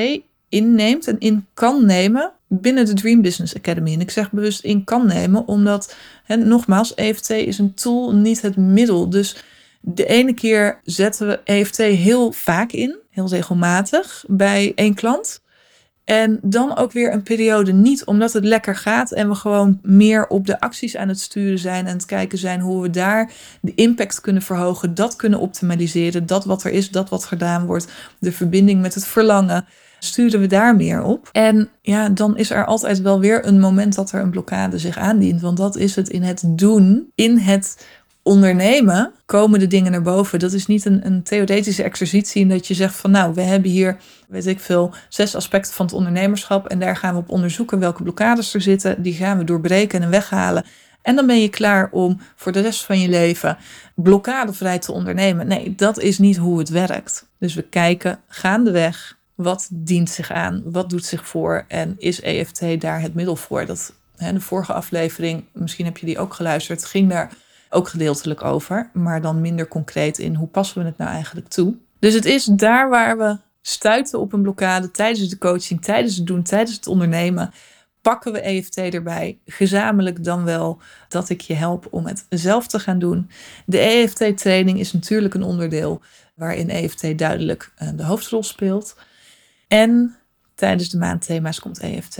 inneemt 0.48 1.06
en 1.06 1.18
in 1.18 1.46
kan 1.54 1.86
nemen 1.86 2.32
binnen 2.48 2.86
de 2.86 2.94
Dream 2.94 3.22
Business 3.22 3.56
Academy. 3.56 3.92
En 3.92 4.00
ik 4.00 4.10
zeg 4.10 4.32
bewust 4.32 4.64
in 4.64 4.84
kan 4.84 5.06
nemen, 5.06 5.48
omdat, 5.48 5.96
nogmaals, 6.26 6.94
EFT 6.94 7.30
is 7.30 7.58
een 7.58 7.74
tool, 7.74 8.14
niet 8.14 8.42
het 8.42 8.56
middel. 8.56 9.10
Dus 9.10 9.36
de 9.80 10.06
ene 10.06 10.34
keer 10.34 10.80
zetten 10.84 11.26
we 11.26 11.40
EFT 11.44 11.76
heel 11.76 12.32
vaak 12.32 12.72
in, 12.72 12.96
heel 13.10 13.28
regelmatig 13.28 14.24
bij 14.28 14.72
één 14.74 14.94
klant. 14.94 15.40
En 16.10 16.38
dan 16.42 16.76
ook 16.76 16.92
weer 16.92 17.12
een 17.12 17.22
periode 17.22 17.72
niet, 17.72 18.04
omdat 18.04 18.32
het 18.32 18.44
lekker 18.44 18.76
gaat 18.76 19.12
en 19.12 19.28
we 19.28 19.34
gewoon 19.34 19.78
meer 19.82 20.26
op 20.26 20.46
de 20.46 20.60
acties 20.60 20.96
aan 20.96 21.08
het 21.08 21.20
sturen 21.20 21.58
zijn 21.58 21.86
en 21.86 21.92
het 21.92 22.04
kijken 22.04 22.38
zijn 22.38 22.60
hoe 22.60 22.82
we 22.82 22.90
daar 22.90 23.32
de 23.60 23.74
impact 23.74 24.20
kunnen 24.20 24.42
verhogen, 24.42 24.94
dat 24.94 25.16
kunnen 25.16 25.38
optimaliseren, 25.38 26.26
dat 26.26 26.44
wat 26.44 26.64
er 26.64 26.70
is, 26.70 26.90
dat 26.90 27.08
wat 27.08 27.24
gedaan 27.24 27.66
wordt, 27.66 27.92
de 28.18 28.32
verbinding 28.32 28.80
met 28.80 28.94
het 28.94 29.06
verlangen, 29.06 29.64
sturen 29.98 30.40
we 30.40 30.46
daar 30.46 30.76
meer 30.76 31.02
op. 31.02 31.28
En 31.32 31.68
ja, 31.82 32.08
dan 32.08 32.36
is 32.36 32.50
er 32.50 32.64
altijd 32.64 33.00
wel 33.00 33.20
weer 33.20 33.46
een 33.46 33.60
moment 33.60 33.94
dat 33.94 34.12
er 34.12 34.20
een 34.20 34.30
blokkade 34.30 34.78
zich 34.78 34.98
aandient, 34.98 35.40
want 35.40 35.56
dat 35.56 35.76
is 35.76 35.96
het 35.96 36.08
in 36.08 36.22
het 36.22 36.42
doen, 36.46 37.10
in 37.14 37.38
het 37.38 37.86
ondernemen 38.22 39.12
komen 39.26 39.58
de 39.58 39.66
dingen 39.66 39.92
naar 39.92 40.02
boven. 40.02 40.38
Dat 40.38 40.52
is 40.52 40.66
niet 40.66 40.84
een, 40.84 41.06
een 41.06 41.22
theoretische 41.22 41.82
exercitie 41.82 42.42
in 42.42 42.48
dat 42.48 42.66
je 42.66 42.74
zegt 42.74 42.96
van 42.96 43.10
nou, 43.10 43.34
we 43.34 43.42
hebben 43.42 43.70
hier, 43.70 43.96
weet 44.28 44.46
ik 44.46 44.60
veel, 44.60 44.94
zes 45.08 45.34
aspecten 45.34 45.72
van 45.72 45.86
het 45.86 45.94
ondernemerschap 45.94 46.66
en 46.66 46.78
daar 46.78 46.96
gaan 46.96 47.14
we 47.14 47.20
op 47.20 47.30
onderzoeken 47.30 47.78
welke 47.78 48.02
blokkades 48.02 48.54
er 48.54 48.60
zitten. 48.60 49.02
Die 49.02 49.14
gaan 49.14 49.38
we 49.38 49.44
doorbreken 49.44 50.02
en 50.02 50.10
weghalen. 50.10 50.64
En 51.02 51.16
dan 51.16 51.26
ben 51.26 51.40
je 51.40 51.48
klaar 51.48 51.88
om 51.90 52.20
voor 52.36 52.52
de 52.52 52.60
rest 52.60 52.84
van 52.84 53.00
je 53.00 53.08
leven 53.08 53.58
blokkadevrij 53.94 54.78
te 54.78 54.92
ondernemen. 54.92 55.46
Nee, 55.46 55.74
dat 55.74 55.98
is 55.98 56.18
niet 56.18 56.36
hoe 56.36 56.58
het 56.58 56.68
werkt. 56.68 57.26
Dus 57.38 57.54
we 57.54 57.62
kijken 57.62 58.20
gaandeweg 58.28 59.18
wat 59.34 59.68
dient 59.72 60.10
zich 60.10 60.30
aan, 60.30 60.62
wat 60.64 60.90
doet 60.90 61.04
zich 61.04 61.26
voor 61.26 61.64
en 61.68 61.94
is 61.98 62.20
EFT 62.20 62.80
daar 62.80 63.00
het 63.00 63.14
middel 63.14 63.36
voor? 63.36 63.66
Dat, 63.66 63.94
hè, 64.16 64.32
de 64.32 64.40
vorige 64.40 64.72
aflevering, 64.72 65.44
misschien 65.52 65.84
heb 65.84 65.98
je 65.98 66.06
die 66.06 66.18
ook 66.18 66.34
geluisterd, 66.34 66.84
ging 66.84 67.08
daar 67.08 67.32
ook 67.70 67.88
gedeeltelijk 67.88 68.44
over, 68.44 68.90
maar 68.92 69.20
dan 69.20 69.40
minder 69.40 69.68
concreet 69.68 70.18
in 70.18 70.34
hoe 70.34 70.48
passen 70.48 70.80
we 70.80 70.86
het 70.86 70.98
nou 70.98 71.10
eigenlijk 71.10 71.48
toe. 71.48 71.76
Dus 71.98 72.14
het 72.14 72.24
is 72.24 72.44
daar 72.44 72.88
waar 72.88 73.18
we 73.18 73.36
stuiten 73.62 74.20
op 74.20 74.32
een 74.32 74.42
blokkade 74.42 74.90
tijdens 74.90 75.28
de 75.28 75.38
coaching, 75.38 75.82
tijdens 75.82 76.16
het 76.16 76.26
doen, 76.26 76.42
tijdens 76.42 76.76
het 76.76 76.86
ondernemen. 76.86 77.50
Pakken 78.00 78.32
we 78.32 78.40
EFT 78.40 78.76
erbij, 78.76 79.38
gezamenlijk 79.46 80.24
dan 80.24 80.44
wel 80.44 80.80
dat 81.08 81.28
ik 81.28 81.40
je 81.40 81.54
help 81.54 81.86
om 81.90 82.06
het 82.06 82.26
zelf 82.28 82.66
te 82.66 82.78
gaan 82.78 82.98
doen. 82.98 83.30
De 83.66 83.78
EFT-training 83.78 84.78
is 84.78 84.92
natuurlijk 84.92 85.34
een 85.34 85.42
onderdeel 85.42 86.00
waarin 86.34 86.70
EFT 86.70 87.18
duidelijk 87.18 87.72
eh, 87.76 87.88
de 87.94 88.04
hoofdrol 88.04 88.42
speelt. 88.42 88.96
En 89.68 90.16
tijdens 90.54 90.88
de 90.88 90.98
maandthema's 90.98 91.60
komt 91.60 91.80
EFT 91.80 92.18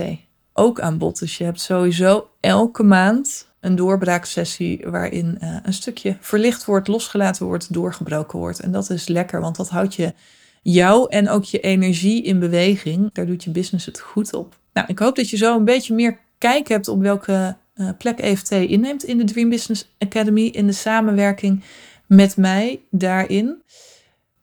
ook 0.53 0.79
aan 0.79 0.97
bod. 0.97 1.19
Dus 1.19 1.37
je 1.37 1.43
hebt 1.43 1.61
sowieso 1.61 2.29
elke 2.39 2.83
maand 2.83 3.50
een 3.61 3.75
doorbraaksessie 3.75 4.81
waarin 4.85 5.37
uh, 5.41 5.57
een 5.63 5.73
stukje 5.73 6.17
verlicht 6.19 6.65
wordt, 6.65 6.87
losgelaten 6.87 7.45
wordt, 7.45 7.73
doorgebroken 7.73 8.39
wordt. 8.39 8.59
En 8.59 8.71
dat 8.71 8.89
is 8.89 9.07
lekker, 9.07 9.41
want 9.41 9.55
dat 9.55 9.69
houdt 9.69 9.95
je 9.95 10.13
jou 10.61 11.09
en 11.09 11.29
ook 11.29 11.43
je 11.43 11.59
energie 11.59 12.23
in 12.23 12.39
beweging. 12.39 13.09
Daar 13.13 13.25
doet 13.25 13.43
je 13.43 13.49
business 13.49 13.85
het 13.85 13.99
goed 13.99 14.33
op. 14.33 14.59
Nou, 14.73 14.87
ik 14.87 14.99
hoop 14.99 15.15
dat 15.15 15.29
je 15.29 15.37
zo 15.37 15.57
een 15.57 15.65
beetje 15.65 15.93
meer 15.93 16.17
kijk 16.37 16.67
hebt 16.67 16.87
op 16.87 17.01
welke 17.01 17.55
uh, 17.75 17.89
plek 17.97 18.19
EFT 18.19 18.51
inneemt 18.51 19.03
in 19.03 19.17
de 19.17 19.23
Dream 19.23 19.49
Business 19.49 19.93
Academy, 19.99 20.45
in 20.45 20.65
de 20.65 20.73
samenwerking 20.73 21.63
met 22.07 22.37
mij 22.37 22.81
daarin. 22.89 23.61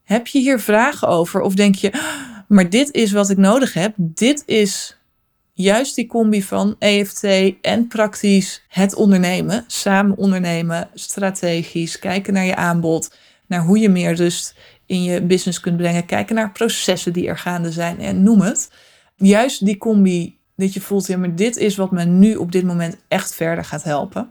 Heb 0.02 0.26
je 0.26 0.38
hier 0.38 0.61
vragen 0.61 1.09
over 1.09 1.40
of 1.40 1.54
denk 1.54 1.74
je, 1.74 1.92
ah, 1.92 2.00
maar 2.48 2.70
dit 2.70 2.94
is 2.94 3.12
wat 3.12 3.31
ik 3.31 3.37
nodig 3.37 3.72
heb, 3.72 3.92
dit 3.96 4.42
is 4.46 4.97
juist 5.59 5.94
die 5.94 6.07
combi 6.07 6.42
van 6.42 6.77
EFT 6.79 7.25
en 7.62 7.87
praktisch 7.87 8.62
het 8.68 8.94
ondernemen, 8.94 9.64
samen 9.66 10.16
ondernemen, 10.16 10.88
strategisch, 10.94 11.99
kijken 11.99 12.33
naar 12.33 12.44
je 12.44 12.57
aanbod, 12.57 13.14
naar 13.47 13.62
hoe 13.62 13.79
je 13.79 13.88
meer 13.88 14.14
rust 14.14 14.55
in 14.87 15.03
je 15.03 15.23
business 15.23 15.61
kunt 15.61 15.77
brengen, 15.77 16.07
kijken 16.07 16.35
naar 16.35 16.53
processen 16.53 17.12
die 17.12 17.29
er 17.29 17.38
gaande 17.38 17.73
zijn 17.73 18.01
en 18.01 18.23
noem 18.23 18.40
het. 18.40 18.71
Juist 19.16 19.64
die 19.64 19.77
combi 19.77 20.38
dat 20.57 20.73
je 20.73 20.81
voelt, 20.81 21.07
ja, 21.07 21.16
maar 21.16 21.35
dit 21.35 21.57
is 21.57 21.77
wat 21.77 21.90
me 21.90 22.05
nu 22.05 22.35
op 22.35 22.53
dit 22.53 22.64
moment 22.64 22.97
echt 23.09 23.35
verder 23.35 23.64
gaat 23.64 23.83
helpen. 23.83 24.31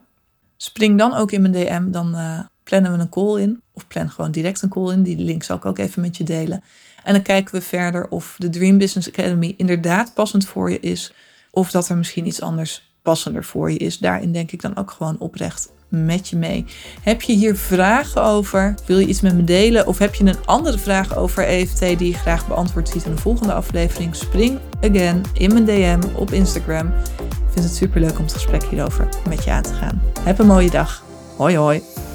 Spring 0.57 0.97
dan 0.97 1.13
ook 1.13 1.31
in 1.31 1.41
mijn 1.41 1.53
DM, 1.53 1.91
dan 1.91 2.15
uh, 2.15 2.39
plannen 2.67 2.91
we 2.91 2.99
een 2.99 3.09
call 3.09 3.41
in. 3.41 3.61
Of 3.73 3.87
plan 3.87 4.09
gewoon 4.09 4.31
direct 4.31 4.61
een 4.61 4.69
call 4.69 4.91
in. 4.91 5.03
Die 5.03 5.17
link 5.17 5.43
zal 5.43 5.57
ik 5.57 5.65
ook 5.65 5.77
even 5.77 6.01
met 6.01 6.17
je 6.17 6.23
delen. 6.23 6.63
En 7.03 7.13
dan 7.13 7.21
kijken 7.21 7.55
we 7.55 7.61
verder 7.61 8.07
of 8.09 8.35
de 8.37 8.49
Dream 8.49 8.77
Business 8.77 9.07
Academy 9.07 9.53
inderdaad 9.57 10.13
passend 10.13 10.47
voor 10.47 10.71
je 10.71 10.79
is. 10.79 11.13
Of 11.51 11.71
dat 11.71 11.89
er 11.89 11.97
misschien 11.97 12.27
iets 12.27 12.41
anders 12.41 12.91
passender 13.01 13.43
voor 13.43 13.71
je 13.71 13.77
is. 13.77 13.97
Daarin 13.97 14.31
denk 14.31 14.51
ik 14.51 14.61
dan 14.61 14.77
ook 14.77 14.91
gewoon 14.91 15.15
oprecht 15.19 15.69
met 15.89 16.29
je 16.29 16.35
mee. 16.35 16.65
Heb 17.01 17.21
je 17.21 17.33
hier 17.33 17.55
vragen 17.55 18.23
over? 18.23 18.75
Wil 18.85 18.99
je 18.99 19.07
iets 19.07 19.21
met 19.21 19.35
me 19.35 19.43
delen? 19.43 19.87
Of 19.87 19.97
heb 19.97 20.15
je 20.15 20.25
een 20.25 20.45
andere 20.45 20.77
vraag 20.77 21.15
over 21.15 21.43
EFT 21.43 21.79
die 21.79 22.07
je 22.07 22.13
graag 22.13 22.47
beantwoord 22.47 22.89
ziet 22.89 23.05
in 23.05 23.11
de 23.11 23.21
volgende 23.21 23.53
aflevering? 23.53 24.15
Spring 24.15 24.59
again 24.81 25.21
in 25.33 25.53
mijn 25.53 25.65
DM 25.65 26.01
op 26.15 26.31
Instagram. 26.31 26.87
Ik 26.87 27.53
vind 27.53 27.65
het 27.65 27.75
super 27.75 28.01
leuk 28.01 28.17
om 28.17 28.23
het 28.23 28.33
gesprek 28.33 28.63
hierover 28.63 29.09
met 29.29 29.43
je 29.43 29.51
aan 29.51 29.63
te 29.63 29.73
gaan. 29.73 30.01
Heb 30.19 30.39
een 30.39 30.47
mooie 30.47 30.69
dag. 30.69 31.03
Hoi 31.37 31.57
hoi. 31.57 32.06